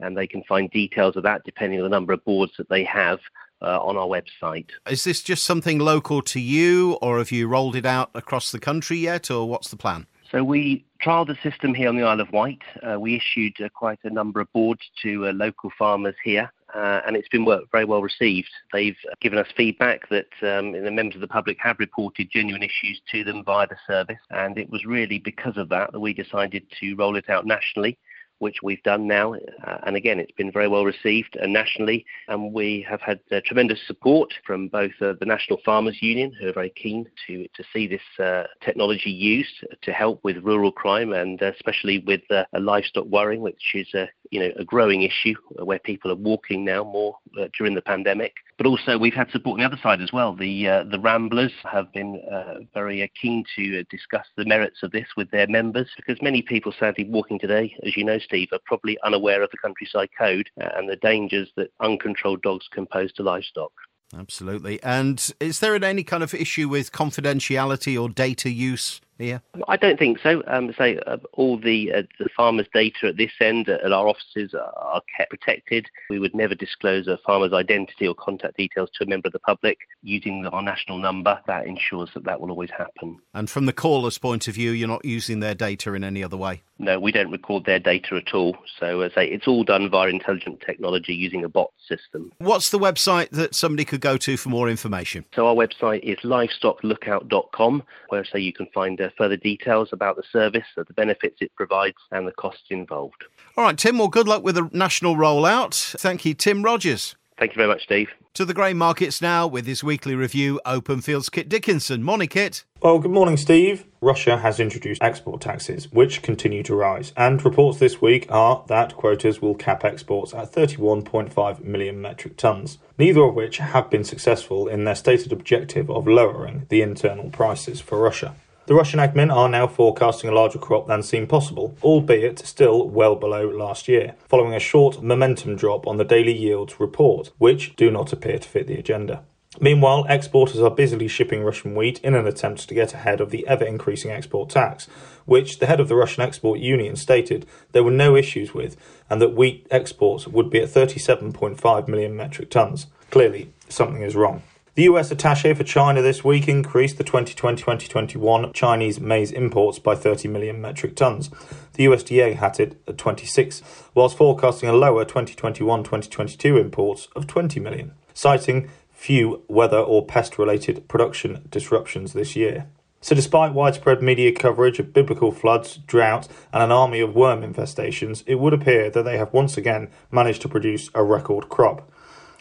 and 0.00 0.16
they 0.16 0.26
can 0.26 0.42
find 0.44 0.70
details 0.70 1.16
of 1.16 1.22
that 1.22 1.42
depending 1.44 1.78
on 1.80 1.84
the 1.84 1.90
number 1.90 2.12
of 2.12 2.24
boards 2.24 2.52
that 2.58 2.68
they 2.68 2.84
have 2.84 3.20
uh, 3.62 3.78
on 3.82 3.96
our 3.96 4.06
website. 4.06 4.68
Is 4.88 5.04
this 5.04 5.22
just 5.22 5.44
something 5.44 5.78
local 5.78 6.22
to 6.22 6.40
you, 6.40 6.98
or 7.02 7.18
have 7.18 7.30
you 7.30 7.48
rolled 7.48 7.76
it 7.76 7.86
out 7.86 8.10
across 8.14 8.50
the 8.52 8.58
country 8.58 8.98
yet, 8.98 9.30
or 9.30 9.48
what's 9.48 9.70
the 9.70 9.76
plan? 9.76 10.06
So 10.30 10.44
we 10.44 10.84
trialled 11.02 11.26
the 11.26 11.36
system 11.42 11.74
here 11.74 11.88
on 11.88 11.96
the 11.96 12.04
Isle 12.04 12.20
of 12.20 12.30
Wight. 12.30 12.62
Uh, 12.82 13.00
we 13.00 13.16
issued 13.16 13.60
uh, 13.60 13.68
quite 13.74 13.98
a 14.04 14.10
number 14.10 14.40
of 14.40 14.52
boards 14.52 14.82
to 15.02 15.26
uh, 15.26 15.32
local 15.32 15.70
farmers 15.76 16.14
here, 16.22 16.52
uh, 16.72 17.00
and 17.04 17.16
it's 17.16 17.28
been 17.28 17.44
very 17.72 17.84
well 17.84 18.00
received. 18.00 18.48
They've 18.72 18.96
given 19.20 19.38
us 19.40 19.48
feedback 19.56 20.08
that 20.10 20.28
um, 20.42 20.72
the 20.72 20.90
members 20.90 21.16
of 21.16 21.20
the 21.20 21.28
public 21.28 21.58
have 21.60 21.80
reported 21.80 22.30
genuine 22.30 22.62
issues 22.62 23.00
to 23.10 23.24
them 23.24 23.42
via 23.44 23.66
the 23.66 23.76
service, 23.88 24.20
and 24.30 24.56
it 24.56 24.70
was 24.70 24.84
really 24.84 25.18
because 25.18 25.56
of 25.56 25.68
that 25.70 25.90
that 25.90 26.00
we 26.00 26.14
decided 26.14 26.64
to 26.78 26.94
roll 26.94 27.16
it 27.16 27.28
out 27.28 27.44
nationally 27.44 27.98
which 28.40 28.56
we've 28.62 28.82
done 28.82 29.06
now. 29.06 29.34
Uh, 29.34 29.78
and 29.86 29.96
again, 29.96 30.18
it's 30.18 30.32
been 30.32 30.50
very 30.50 30.66
well 30.66 30.84
received 30.84 31.36
uh, 31.40 31.46
nationally. 31.46 32.04
And 32.28 32.52
we 32.52 32.84
have 32.88 33.00
had 33.00 33.20
uh, 33.30 33.40
tremendous 33.44 33.78
support 33.86 34.32
from 34.46 34.68
both 34.68 34.92
uh, 35.00 35.14
the 35.20 35.26
National 35.26 35.60
Farmers 35.64 35.98
Union, 36.00 36.32
who 36.40 36.48
are 36.48 36.52
very 36.52 36.70
keen 36.70 37.06
to, 37.26 37.46
to 37.54 37.64
see 37.72 37.86
this 37.86 38.00
uh, 38.18 38.44
technology 38.64 39.10
used 39.10 39.64
to 39.82 39.92
help 39.92 40.24
with 40.24 40.38
rural 40.38 40.72
crime 40.72 41.12
and 41.12 41.42
uh, 41.42 41.52
especially 41.52 41.98
with 42.06 42.22
livestock 42.58 43.06
worrying, 43.06 43.42
which 43.42 43.74
is 43.74 43.88
you 44.30 44.40
know, 44.40 44.50
a 44.58 44.64
growing 44.64 45.02
issue 45.02 45.34
where 45.62 45.78
people 45.78 46.10
are 46.10 46.16
walking 46.16 46.64
now 46.64 46.82
more 46.82 47.16
during 47.56 47.74
the 47.74 47.82
pandemic. 47.82 48.34
But 48.56 48.66
also, 48.66 48.98
we've 48.98 49.14
had 49.14 49.30
support 49.30 49.54
on 49.54 49.60
the 49.60 49.66
other 49.66 49.80
side 49.82 50.00
as 50.02 50.12
well. 50.12 50.34
The 50.34 50.68
uh, 50.68 50.84
the 50.84 50.98
Ramblers 50.98 51.52
have 51.70 51.92
been 51.92 52.20
uh, 52.30 52.60
very 52.74 53.02
uh, 53.02 53.06
keen 53.20 53.44
to 53.56 53.80
uh, 53.80 53.84
discuss 53.90 54.26
the 54.36 54.44
merits 54.44 54.82
of 54.82 54.92
this 54.92 55.06
with 55.16 55.30
their 55.30 55.46
members 55.46 55.88
because 55.96 56.20
many 56.20 56.42
people, 56.42 56.72
sadly, 56.78 57.04
walking 57.04 57.38
today, 57.38 57.74
as 57.86 57.96
you 57.96 58.04
know, 58.04 58.18
Steve, 58.18 58.48
are 58.52 58.60
probably 58.66 58.98
unaware 59.04 59.42
of 59.42 59.50
the 59.50 59.58
countryside 59.58 60.10
code 60.18 60.50
uh, 60.60 60.68
and 60.76 60.88
the 60.88 60.96
dangers 60.96 61.48
that 61.56 61.70
uncontrolled 61.80 62.42
dogs 62.42 62.68
can 62.70 62.86
pose 62.86 63.12
to 63.14 63.22
livestock. 63.22 63.72
Absolutely. 64.16 64.82
And 64.82 65.32
is 65.38 65.60
there 65.60 65.74
any 65.76 66.02
kind 66.02 66.22
of 66.22 66.34
issue 66.34 66.68
with 66.68 66.90
confidentiality 66.90 68.00
or 68.00 68.08
data 68.08 68.50
use 68.50 69.00
here? 69.20 69.42
I 69.68 69.76
don't 69.76 69.98
think 69.98 70.18
so. 70.18 70.42
Um, 70.46 70.72
say 70.76 70.98
uh, 71.06 71.18
all 71.32 71.58
the 71.58 71.92
uh, 71.92 72.02
the 72.18 72.28
farmers' 72.36 72.66
data 72.72 73.08
at 73.08 73.16
this 73.16 73.32
end 73.40 73.68
uh, 73.68 73.78
at 73.84 73.92
our 73.92 74.08
offices 74.08 74.54
are 74.54 75.02
kept 75.16 75.30
protected. 75.30 75.86
We 76.08 76.18
would 76.18 76.34
never 76.34 76.54
disclose 76.54 77.06
a 77.06 77.18
farmer's 77.24 77.52
identity 77.52 78.06
or 78.06 78.14
contact 78.14 78.56
details 78.56 78.90
to 78.98 79.04
a 79.04 79.06
member 79.06 79.28
of 79.28 79.32
the 79.32 79.38
public 79.40 79.78
using 80.02 80.46
our 80.46 80.62
national 80.62 80.98
number. 80.98 81.40
That 81.46 81.66
ensures 81.66 82.10
that 82.14 82.24
that 82.24 82.40
will 82.40 82.50
always 82.50 82.70
happen. 82.70 83.18
And 83.34 83.48
from 83.48 83.66
the 83.66 83.72
caller's 83.72 84.18
point 84.18 84.48
of 84.48 84.54
view, 84.54 84.70
you're 84.70 84.88
not 84.88 85.04
using 85.04 85.40
their 85.40 85.54
data 85.54 85.94
in 85.94 86.04
any 86.04 86.24
other 86.24 86.36
way. 86.36 86.62
No, 86.80 86.98
we 86.98 87.12
don't 87.12 87.30
record 87.30 87.66
their 87.66 87.78
data 87.78 88.16
at 88.16 88.32
all. 88.32 88.56
So, 88.78 89.02
as 89.02 89.12
I 89.12 89.14
say, 89.14 89.26
it's 89.28 89.46
all 89.46 89.64
done 89.64 89.90
via 89.90 90.08
intelligent 90.08 90.62
technology 90.64 91.12
using 91.12 91.44
a 91.44 91.48
bot 91.48 91.72
system. 91.86 92.32
What's 92.38 92.70
the 92.70 92.78
website 92.78 93.28
that 93.30 93.54
somebody 93.54 93.84
could 93.84 94.00
go 94.00 94.16
to 94.16 94.36
for 94.38 94.48
more 94.48 94.66
information? 94.66 95.26
So, 95.34 95.46
our 95.46 95.54
website 95.54 96.00
is 96.02 96.16
livestocklookout.com, 96.20 97.82
where 98.08 98.24
say 98.24 98.40
you 98.40 98.54
can 98.54 98.66
find 98.72 98.98
uh, 98.98 99.10
further 99.18 99.36
details 99.36 99.90
about 99.92 100.16
the 100.16 100.22
service, 100.32 100.64
uh, 100.78 100.84
the 100.88 100.94
benefits 100.94 101.36
it 101.42 101.54
provides, 101.54 101.98
and 102.12 102.26
the 102.26 102.32
costs 102.32 102.64
involved. 102.70 103.24
All 103.58 103.64
right, 103.64 103.76
Tim. 103.76 103.98
Well, 103.98 104.08
good 104.08 104.26
luck 104.26 104.42
with 104.42 104.54
the 104.54 104.70
national 104.72 105.16
rollout. 105.16 105.98
Thank 105.98 106.24
you, 106.24 106.32
Tim 106.32 106.62
Rogers. 106.62 107.14
Thank 107.40 107.52
you 107.52 107.56
very 107.56 107.68
much, 107.68 107.84
Steve. 107.84 108.10
To 108.34 108.44
the 108.44 108.52
grain 108.52 108.76
markets 108.76 109.22
now 109.22 109.46
with 109.46 109.64
his 109.64 109.82
weekly 109.82 110.14
review, 110.14 110.60
Openfield's 110.66 111.30
Kit 111.30 111.48
Dickinson. 111.48 112.02
Morning, 112.02 112.28
Kit. 112.28 112.64
Well, 112.82 112.98
good 112.98 113.12
morning, 113.12 113.38
Steve. 113.38 113.86
Russia 114.02 114.36
has 114.36 114.60
introduced 114.60 115.02
export 115.02 115.40
taxes, 115.40 115.90
which 115.90 116.20
continue 116.20 116.62
to 116.64 116.74
rise, 116.74 117.14
and 117.16 117.42
reports 117.42 117.78
this 117.78 118.02
week 118.02 118.26
are 118.30 118.62
that 118.68 118.94
quotas 118.94 119.40
will 119.40 119.54
cap 119.54 119.86
exports 119.86 120.34
at 120.34 120.52
31.5 120.52 121.64
million 121.64 122.02
metric 122.02 122.36
tonnes, 122.36 122.76
neither 122.98 123.22
of 123.22 123.34
which 123.34 123.56
have 123.56 123.88
been 123.88 124.04
successful 124.04 124.68
in 124.68 124.84
their 124.84 124.94
stated 124.94 125.32
objective 125.32 125.90
of 125.90 126.06
lowering 126.06 126.66
the 126.68 126.82
internal 126.82 127.30
prices 127.30 127.80
for 127.80 127.98
Russia. 127.98 128.34
The 128.70 128.76
Russian 128.76 129.00
agmin 129.00 129.32
are 129.32 129.48
now 129.48 129.66
forecasting 129.66 130.30
a 130.30 130.32
larger 130.32 130.60
crop 130.60 130.86
than 130.86 131.02
seemed 131.02 131.28
possible, 131.28 131.74
albeit 131.82 132.38
still 132.38 132.88
well 132.88 133.16
below 133.16 133.48
last 133.48 133.88
year, 133.88 134.14
following 134.28 134.54
a 134.54 134.60
short 134.60 135.02
momentum 135.02 135.56
drop 135.56 135.88
on 135.88 135.96
the 135.96 136.04
daily 136.04 136.38
yields 136.38 136.78
report, 136.78 137.32
which 137.38 137.74
do 137.74 137.90
not 137.90 138.12
appear 138.12 138.38
to 138.38 138.48
fit 138.48 138.68
the 138.68 138.78
agenda. 138.78 139.24
Meanwhile, 139.60 140.06
exporters 140.08 140.60
are 140.60 140.70
busily 140.70 141.08
shipping 141.08 141.42
Russian 141.42 141.74
wheat 141.74 141.98
in 142.04 142.14
an 142.14 142.28
attempt 142.28 142.68
to 142.68 142.74
get 142.74 142.94
ahead 142.94 143.20
of 143.20 143.30
the 143.30 143.44
ever 143.48 143.64
increasing 143.64 144.12
export 144.12 144.50
tax, 144.50 144.86
which 145.24 145.58
the 145.58 145.66
head 145.66 145.80
of 145.80 145.88
the 145.88 145.96
Russian 145.96 146.22
Export 146.22 146.60
Union 146.60 146.94
stated 146.94 147.46
there 147.72 147.82
were 147.82 147.90
no 147.90 148.14
issues 148.14 148.54
with, 148.54 148.76
and 149.10 149.20
that 149.20 149.34
wheat 149.34 149.66
exports 149.72 150.28
would 150.28 150.48
be 150.48 150.60
at 150.60 150.68
37.5 150.68 151.88
million 151.88 152.14
metric 152.14 152.50
tonnes. 152.50 152.86
Clearly, 153.10 153.52
something 153.68 154.02
is 154.02 154.14
wrong. 154.14 154.44
The 154.80 154.84
US 154.84 155.12
attaché 155.12 155.54
for 155.54 155.62
China 155.62 156.00
this 156.00 156.24
week 156.24 156.48
increased 156.48 156.96
the 156.96 157.04
2020-2021 157.04 158.54
Chinese 158.54 158.98
maize 158.98 159.30
imports 159.30 159.78
by 159.78 159.94
30 159.94 160.28
million 160.28 160.58
metric 160.58 160.96
tons. 160.96 161.28
The 161.74 161.84
USDA 161.84 162.36
had 162.36 162.58
it 162.58 162.80
at 162.88 162.96
26, 162.96 163.60
whilst 163.94 164.16
forecasting 164.16 164.70
a 164.70 164.72
lower 164.72 165.04
2021-2022 165.04 166.58
imports 166.58 167.08
of 167.14 167.26
20 167.26 167.60
million, 167.60 167.92
citing 168.14 168.70
few 168.90 169.42
weather 169.48 169.76
or 169.76 170.06
pest-related 170.06 170.88
production 170.88 171.46
disruptions 171.50 172.14
this 172.14 172.34
year. 172.34 172.66
So, 173.02 173.14
despite 173.14 173.52
widespread 173.52 174.00
media 174.00 174.32
coverage 174.32 174.78
of 174.78 174.94
biblical 174.94 175.30
floods, 175.30 175.76
drought, 175.76 176.26
and 176.54 176.62
an 176.62 176.72
army 176.72 177.00
of 177.00 177.14
worm 177.14 177.42
infestations, 177.42 178.24
it 178.26 178.36
would 178.36 178.54
appear 178.54 178.88
that 178.88 179.02
they 179.02 179.18
have 179.18 179.34
once 179.34 179.58
again 179.58 179.90
managed 180.10 180.40
to 180.40 180.48
produce 180.48 180.88
a 180.94 181.04
record 181.04 181.50
crop. 181.50 181.92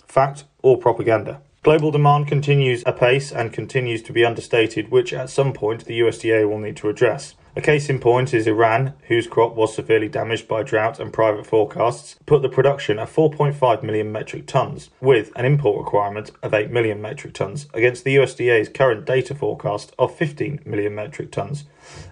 Fact 0.07 0.45
or 0.63 0.77
propaganda? 0.77 1.41
Global 1.61 1.91
demand 1.91 2.25
continues 2.25 2.83
apace 2.85 3.33
and 3.33 3.51
continues 3.51 4.01
to 4.03 4.13
be 4.13 4.23
understated, 4.23 4.91
which 4.91 5.11
at 5.11 5.29
some 5.29 5.51
point 5.51 5.83
the 5.83 5.99
USDA 5.99 6.47
will 6.47 6.57
need 6.57 6.77
to 6.77 6.87
address. 6.87 7.35
A 7.53 7.61
case 7.61 7.89
in 7.89 7.99
point 7.99 8.33
is 8.33 8.47
Iran, 8.47 8.93
whose 9.09 9.27
crop 9.27 9.55
was 9.55 9.75
severely 9.75 10.07
damaged 10.07 10.47
by 10.47 10.63
drought 10.63 11.01
and 11.01 11.11
private 11.11 11.45
forecasts, 11.45 12.15
put 12.25 12.41
the 12.41 12.47
production 12.47 12.97
at 12.97 13.09
4.5 13.09 13.83
million 13.83 14.09
metric 14.09 14.45
tonnes, 14.45 14.87
with 15.01 15.33
an 15.35 15.43
import 15.43 15.83
requirement 15.83 16.31
of 16.41 16.53
8 16.53 16.71
million 16.71 17.01
metric 17.01 17.33
tonnes, 17.33 17.65
against 17.73 18.05
the 18.05 18.15
USDA's 18.15 18.69
current 18.69 19.05
data 19.05 19.35
forecast 19.35 19.93
of 19.99 20.15
15 20.15 20.61
million 20.65 20.95
metric 20.95 21.29
tonnes, 21.29 21.63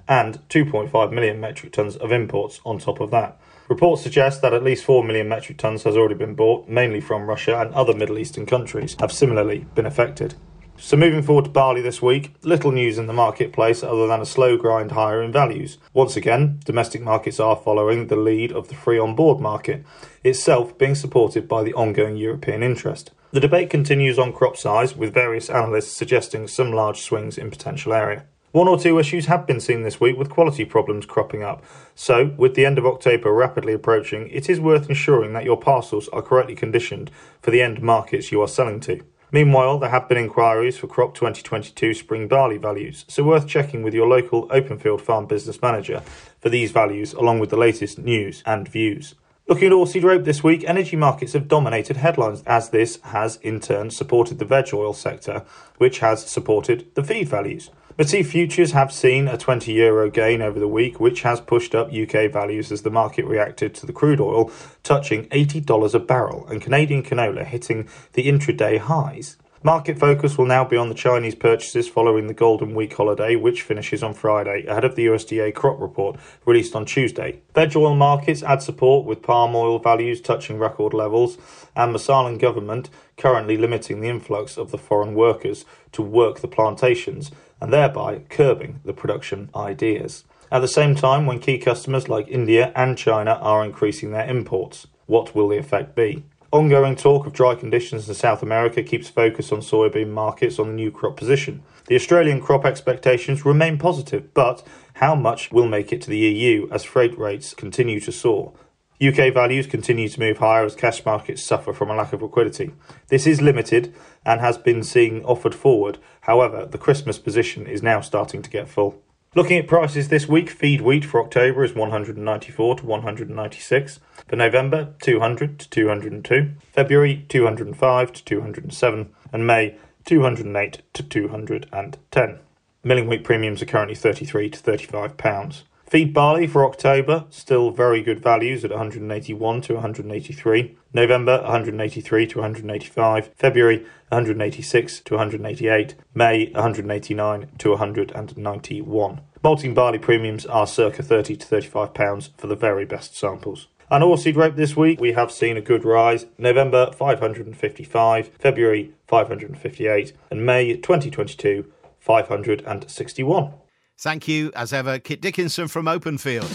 and 0.10 0.46
2.5 0.50 1.14
million 1.14 1.40
metric 1.40 1.72
tonnes 1.72 1.96
of 1.96 2.12
imports 2.12 2.60
on 2.66 2.80
top 2.80 3.00
of 3.00 3.12
that. 3.12 3.40
Reports 3.70 4.02
suggest 4.02 4.42
that 4.42 4.54
at 4.54 4.64
least 4.64 4.86
4 4.86 5.04
million 5.04 5.28
metric 5.28 5.58
tons 5.58 5.84
has 5.84 5.98
already 5.98 6.16
been 6.16 6.36
bought, 6.36 6.70
mainly 6.70 7.02
from 7.02 7.28
Russia 7.28 7.60
and 7.60 7.74
other 7.74 7.94
Middle 7.94 8.18
Eastern 8.18 8.46
countries, 8.46 8.96
have 9.00 9.12
similarly 9.12 9.66
been 9.76 9.86
affected. 9.86 10.36
So, 10.80 10.96
moving 10.96 11.24
forward 11.24 11.46
to 11.46 11.52
barley 11.52 11.82
this 11.82 12.02
week, 12.02 12.36
little 12.44 12.72
news 12.72 13.00
in 13.00 13.08
the 13.08 13.14
marketplace 13.14 13.84
other 13.84 14.08
than 14.08 14.22
a 14.22 14.28
slow 14.28 14.58
grind 14.58 14.92
higher 14.92 15.24
in 15.24 15.32
values. 15.32 15.80
Once 15.92 16.16
again, 16.16 16.60
domestic 16.66 17.02
markets 17.02 17.40
are 17.40 17.56
following 17.56 18.08
the 18.08 18.16
lead 18.16 18.52
of 18.52 18.68
the 18.70 18.76
free 18.76 19.00
on 19.00 19.16
board 19.16 19.40
market, 19.40 19.84
itself 20.24 20.78
being 20.78 20.94
supported 20.94 21.48
by 21.48 21.64
the 21.64 21.74
ongoing 21.74 22.16
European 22.16 22.62
interest. 22.62 23.12
The 23.32 23.40
debate 23.40 23.72
continues 23.72 24.20
on 24.20 24.32
crop 24.32 24.56
size, 24.56 24.96
with 24.96 25.14
various 25.14 25.50
analysts 25.50 25.92
suggesting 25.92 26.48
some 26.48 26.72
large 26.72 27.02
swings 27.02 27.38
in 27.38 27.50
potential 27.50 27.92
area. 27.92 28.26
One 28.58 28.68
or 28.68 28.80
two 28.80 28.98
issues 28.98 29.28
have 29.28 29.46
been 29.46 29.60
seen 29.60 29.84
this 29.84 30.02
week 30.02 30.18
with 30.18 30.32
quality 30.32 30.66
problems 30.66 31.06
cropping 31.06 31.44
up. 31.44 31.64
So, 31.94 32.34
with 32.38 32.56
the 32.56 32.66
end 32.66 32.80
of 32.80 32.88
October 32.88 33.32
rapidly 33.32 33.72
approaching, 33.72 34.28
it 34.30 34.50
is 34.50 34.60
worth 34.60 34.90
ensuring 34.90 35.34
that 35.34 35.44
your 35.44 35.60
parcels 35.60 36.08
are 36.08 36.24
correctly 36.24 36.56
conditioned 36.56 37.12
for 37.40 37.52
the 37.52 37.62
end 37.62 37.84
markets 37.84 38.32
you 38.32 38.42
are 38.42 38.48
selling 38.48 38.80
to. 38.80 39.04
Meanwhile, 39.32 39.78
there 39.78 39.92
have 39.92 40.10
been 40.10 40.18
inquiries 40.18 40.76
for 40.76 40.88
crop 40.88 41.14
2022 41.14 41.94
spring 41.94 42.28
barley 42.28 42.58
values, 42.58 43.06
so 43.08 43.24
worth 43.24 43.46
checking 43.46 43.84
with 43.84 43.94
your 43.94 44.08
local 44.08 44.48
Openfield 44.48 45.02
farm 45.02 45.28
business 45.28 45.62
manager 45.62 46.02
for 46.40 46.50
these 46.50 46.72
values 46.72 47.14
along 47.14 47.38
with 47.38 47.52
the 47.52 47.58
latest 47.58 48.00
news 48.00 48.42
and 48.44 48.68
views. 48.68 49.14
Looking 49.48 49.68
at 49.68 49.74
oilseed 49.74 50.04
rape 50.04 50.24
this 50.24 50.44
week, 50.44 50.64
energy 50.66 50.96
markets 50.96 51.34
have 51.34 51.48
dominated 51.48 51.98
headlines 51.98 52.42
as 52.48 52.72
this 52.72 53.00
has 53.04 53.36
in 53.44 53.60
turn 53.60 53.92
supported 53.92 54.40
the 54.40 54.46
veg 54.46 54.74
oil 54.74 54.94
sector, 54.94 55.46
which 55.78 56.00
has 56.00 56.26
supported 56.26 56.88
the 56.96 57.04
feed 57.04 57.30
values. 57.30 57.70
Matif 57.98 58.28
futures 58.28 58.74
have 58.74 58.92
seen 58.92 59.28
a 59.28 59.40
20 59.40 59.74
euro 59.74 60.08
gain 60.08 60.40
over 60.40 60.60
the 60.60 60.68
week, 60.68 61.00
which 61.00 61.24
has 61.24 61.42
pushed 61.42 61.74
up 61.74 61.92
UK 61.92 62.32
values 62.32 62.72
as 62.72 62.84
the 62.84 62.92
market 62.92 63.26
reacted 63.26 63.74
to 63.74 63.88
the 63.88 63.92
crude 63.92 64.22
oil 64.22 64.52
touching 64.84 65.26
$80 65.30 65.96
a 65.96 66.00
barrel 66.00 66.46
and 66.46 66.62
Canadian 66.62 67.02
canola 67.02 67.44
hitting 67.44 67.90
the 68.14 68.28
intraday 68.28 68.78
highs. 68.78 69.38
Market 69.64 69.98
focus 69.98 70.38
will 70.38 70.46
now 70.46 70.64
be 70.64 70.78
on 70.78 70.90
the 70.90 70.96
Chinese 70.96 71.34
purchases 71.34 71.90
following 71.90 72.28
the 72.28 72.36
Golden 72.36 72.76
Week 72.76 72.94
holiday, 72.94 73.36
which 73.36 73.64
finishes 73.64 74.04
on 74.04 74.14
Friday, 74.14 74.68
ahead 74.68 74.86
of 74.86 74.96
the 74.96 75.08
USDA 75.08 75.56
crop 75.56 75.82
report 75.82 76.20
released 76.46 76.76
on 76.76 76.86
Tuesday. 76.86 77.42
Veg 77.56 77.76
oil 77.76 77.96
markets 77.96 78.44
add 78.44 78.62
support 78.62 79.08
with 79.08 79.24
palm 79.24 79.56
oil 79.56 79.80
values 79.80 80.22
touching 80.22 80.60
record 80.60 80.94
levels, 80.94 81.40
and 81.76 81.96
the 81.96 82.06
Malaysian 82.08 82.38
government 82.38 82.92
currently 83.18 83.58
limiting 83.58 84.02
the 84.02 84.08
influx 84.08 84.56
of 84.56 84.70
the 84.70 84.78
foreign 84.78 85.16
workers 85.16 85.66
to 85.92 86.04
work 86.04 86.42
the 86.42 86.48
plantations 86.48 87.32
and 87.60 87.72
thereby 87.72 88.20
curbing 88.30 88.80
the 88.86 88.94
production 88.94 89.50
ideas. 89.56 90.24
At 90.52 90.60
the 90.60 90.68
same 90.68 90.96
time, 90.96 91.26
when 91.26 91.40
key 91.40 91.58
customers 91.58 92.08
like 92.08 92.28
India 92.28 92.72
and 92.76 92.98
China 92.98 93.32
are 93.42 93.66
increasing 93.66 94.12
their 94.12 94.28
imports, 94.28 94.88
what 95.06 95.36
will 95.36 95.50
the 95.50 95.58
effect 95.58 95.96
be? 95.96 96.24
Ongoing 96.52 96.96
talk 96.96 97.26
of 97.26 97.34
dry 97.34 97.56
conditions 97.56 98.08
in 98.08 98.16
South 98.16 98.42
America 98.42 98.82
keeps 98.82 99.10
focus 99.10 99.52
on 99.52 99.60
soybean 99.60 100.12
markets 100.12 100.60
on 100.60 100.68
the 100.68 100.74
new 100.74 100.90
crop 100.90 101.18
position. 101.18 101.62
The 101.88 101.96
Australian 101.96 102.40
crop 102.40 102.66
expectations 102.66 103.46
remain 103.46 103.78
positive, 103.78 104.34
but 104.34 104.66
how 104.94 105.14
much 105.14 105.52
will 105.52 105.68
make 105.68 105.92
it 105.92 106.02
to 106.04 106.10
the 106.10 106.18
EU 106.18 106.70
as 106.72 106.86
freight 106.86 107.18
rates 107.18 107.54
continue 107.54 108.00
to 108.00 108.12
soar? 108.14 108.54
UK 109.00 109.32
values 109.32 109.68
continue 109.68 110.10
to 110.10 110.20
move 110.20 110.40
higher 110.40 110.66
as 110.66 110.76
cash 110.76 111.06
markets 111.06 111.44
suffer 111.44 111.72
from 111.72 111.92
a 111.92 111.96
lack 111.96 112.14
of 112.14 112.24
liquidity. 112.24 112.72
This 113.10 113.28
is 113.28 113.42
limited 113.42 113.94
and 114.26 114.42
has 114.42 114.58
been 114.58 114.82
seen 114.82 115.24
offered 115.24 115.54
forward. 115.54 116.00
However, 116.22 116.66
the 116.66 116.80
Christmas 116.80 117.20
position 117.20 117.68
is 117.68 117.84
now 117.84 118.02
starting 118.02 118.42
to 118.42 118.50
get 118.50 118.68
full. 118.68 119.02
Looking 119.36 119.60
at 119.60 119.68
prices 119.68 120.08
this 120.08 120.28
week, 120.28 120.50
feed 120.50 120.82
wheat 120.82 121.06
for 121.06 121.22
October 121.22 121.64
is 121.64 121.76
194 121.76 122.78
to 122.78 122.86
196. 122.86 124.00
For 124.28 124.36
November, 124.36 124.96
200 125.00 125.60
to 125.60 125.70
202. 125.70 126.52
February, 126.72 127.26
205 127.30 128.14
to 128.14 128.24
207. 128.26 129.14
And 129.32 129.46
May, 129.46 129.76
208 130.06 130.82
to 130.94 131.04
210. 131.04 132.40
Milling 132.84 133.08
wheat 133.08 133.24
premiums 133.24 133.62
are 133.62 133.66
currently 133.66 133.96
33 133.96 134.50
to 134.50 134.58
35 134.58 135.18
pounds. 135.18 135.66
Feed 135.90 136.14
barley 136.14 136.48
for 136.48 136.66
October, 136.66 137.24
still 137.30 137.72
very 137.72 138.02
good 138.02 138.20
values 138.20 138.66
at 138.66 138.72
181 138.72 139.62
to 139.62 139.76
183. 139.76 140.78
November, 140.94 141.42
183 141.44 142.28
to 142.28 142.40
185. 142.40 143.30
February, 143.38 143.78
186 144.10 145.00
to 145.00 145.14
188. 145.14 145.96
May, 146.14 146.48
189 146.52 147.48
to 147.60 147.70
191. 147.70 149.22
Malting 149.42 149.74
barley 149.74 149.98
premiums 149.98 150.46
are 150.48 150.68
circa 150.68 151.02
30 151.02 151.38
to 151.38 151.48
35 151.48 151.94
pounds 151.94 152.32
for 152.36 152.48
the 152.48 152.56
very 152.58 152.84
best 152.84 153.16
samples. 153.16 153.68
And 153.90 154.04
oilseed 154.04 154.36
rape 154.36 154.58
this 154.58 154.76
week, 154.76 155.00
we 155.00 155.14
have 155.14 155.32
seen 155.32 155.56
a 155.56 155.62
good 155.62 155.86
rise. 155.86 156.26
November, 156.38 156.92
555. 156.92 158.28
February, 158.40 158.92
558. 159.08 160.12
And 160.30 160.46
May 160.46 160.76
2022, 160.76 161.72
561. 162.02 163.54
Thank 164.00 164.28
you, 164.28 164.52
as 164.56 164.74
ever, 164.74 165.00
Kit 165.00 165.22
Dickinson 165.22 165.68
from 165.68 165.88
Openfield. 165.88 166.50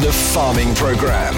The 0.00 0.12
Farming 0.12 0.74
Programme. 0.76 1.34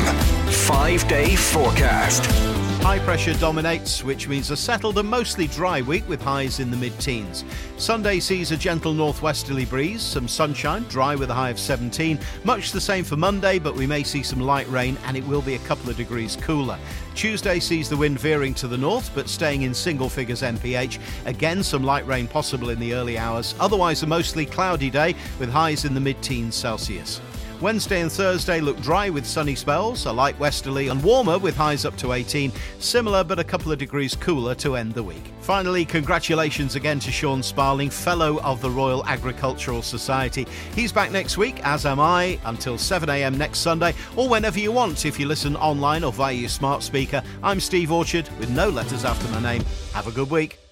Five 0.50 1.08
day 1.08 1.36
forecast. 1.36 2.47
High 2.80 3.00
pressure 3.00 3.34
dominates, 3.34 4.02
which 4.02 4.28
means 4.28 4.50
a 4.50 4.56
settled 4.56 4.98
and 4.98 5.08
mostly 5.08 5.46
dry 5.48 5.82
week 5.82 6.08
with 6.08 6.22
highs 6.22 6.58
in 6.58 6.70
the 6.70 6.76
mid 6.76 6.98
teens. 6.98 7.44
Sunday 7.76 8.18
sees 8.18 8.50
a 8.50 8.56
gentle 8.56 8.94
northwesterly 8.94 9.66
breeze, 9.66 10.00
some 10.00 10.26
sunshine, 10.26 10.84
dry 10.84 11.14
with 11.14 11.28
a 11.28 11.34
high 11.34 11.50
of 11.50 11.58
17. 11.58 12.18
Much 12.44 12.72
the 12.72 12.80
same 12.80 13.04
for 13.04 13.16
Monday, 13.16 13.58
but 13.58 13.74
we 13.74 13.86
may 13.86 14.02
see 14.02 14.22
some 14.22 14.40
light 14.40 14.68
rain 14.70 14.96
and 15.04 15.16
it 15.16 15.26
will 15.26 15.42
be 15.42 15.54
a 15.54 15.60
couple 15.60 15.90
of 15.90 15.98
degrees 15.98 16.36
cooler. 16.36 16.78
Tuesday 17.14 17.60
sees 17.60 17.90
the 17.90 17.96
wind 17.96 18.18
veering 18.18 18.54
to 18.54 18.68
the 18.68 18.78
north 18.78 19.10
but 19.14 19.28
staying 19.28 19.62
in 19.62 19.74
single 19.74 20.08
figures 20.08 20.40
MPH. 20.40 20.98
Again, 21.26 21.62
some 21.62 21.82
light 21.84 22.06
rain 22.06 22.26
possible 22.26 22.70
in 22.70 22.80
the 22.80 22.94
early 22.94 23.18
hours. 23.18 23.54
Otherwise, 23.60 24.02
a 24.02 24.06
mostly 24.06 24.46
cloudy 24.46 24.88
day 24.88 25.14
with 25.38 25.50
highs 25.50 25.84
in 25.84 25.92
the 25.92 26.00
mid 26.00 26.22
teens 26.22 26.54
Celsius. 26.54 27.20
Wednesday 27.60 28.02
and 28.02 28.12
Thursday 28.12 28.60
look 28.60 28.80
dry 28.80 29.10
with 29.10 29.26
sunny 29.26 29.56
spells, 29.56 30.06
a 30.06 30.12
light 30.12 30.38
westerly 30.38 30.88
and 30.88 31.02
warmer 31.02 31.38
with 31.38 31.56
highs 31.56 31.84
up 31.84 31.96
to 31.96 32.12
18, 32.12 32.52
similar 32.78 33.24
but 33.24 33.40
a 33.40 33.44
couple 33.44 33.72
of 33.72 33.78
degrees 33.78 34.14
cooler 34.14 34.54
to 34.54 34.76
end 34.76 34.94
the 34.94 35.02
week. 35.02 35.32
Finally, 35.40 35.84
congratulations 35.84 36.76
again 36.76 37.00
to 37.00 37.10
Sean 37.10 37.42
Sparling, 37.42 37.90
Fellow 37.90 38.40
of 38.42 38.60
the 38.60 38.70
Royal 38.70 39.04
Agricultural 39.06 39.82
Society. 39.82 40.46
He's 40.76 40.92
back 40.92 41.10
next 41.10 41.36
week, 41.36 41.58
as 41.64 41.84
am 41.84 41.98
I, 41.98 42.38
until 42.44 42.74
7am 42.76 43.36
next 43.36 43.58
Sunday, 43.58 43.92
or 44.14 44.28
whenever 44.28 44.60
you 44.60 44.70
want 44.70 45.04
if 45.04 45.18
you 45.18 45.26
listen 45.26 45.56
online 45.56 46.04
or 46.04 46.12
via 46.12 46.34
your 46.34 46.48
smart 46.48 46.84
speaker. 46.84 47.24
I'm 47.42 47.58
Steve 47.58 47.90
Orchard 47.90 48.28
with 48.38 48.50
no 48.50 48.68
letters 48.68 49.04
after 49.04 49.28
my 49.32 49.40
name. 49.40 49.64
Have 49.94 50.06
a 50.06 50.12
good 50.12 50.30
week. 50.30 50.67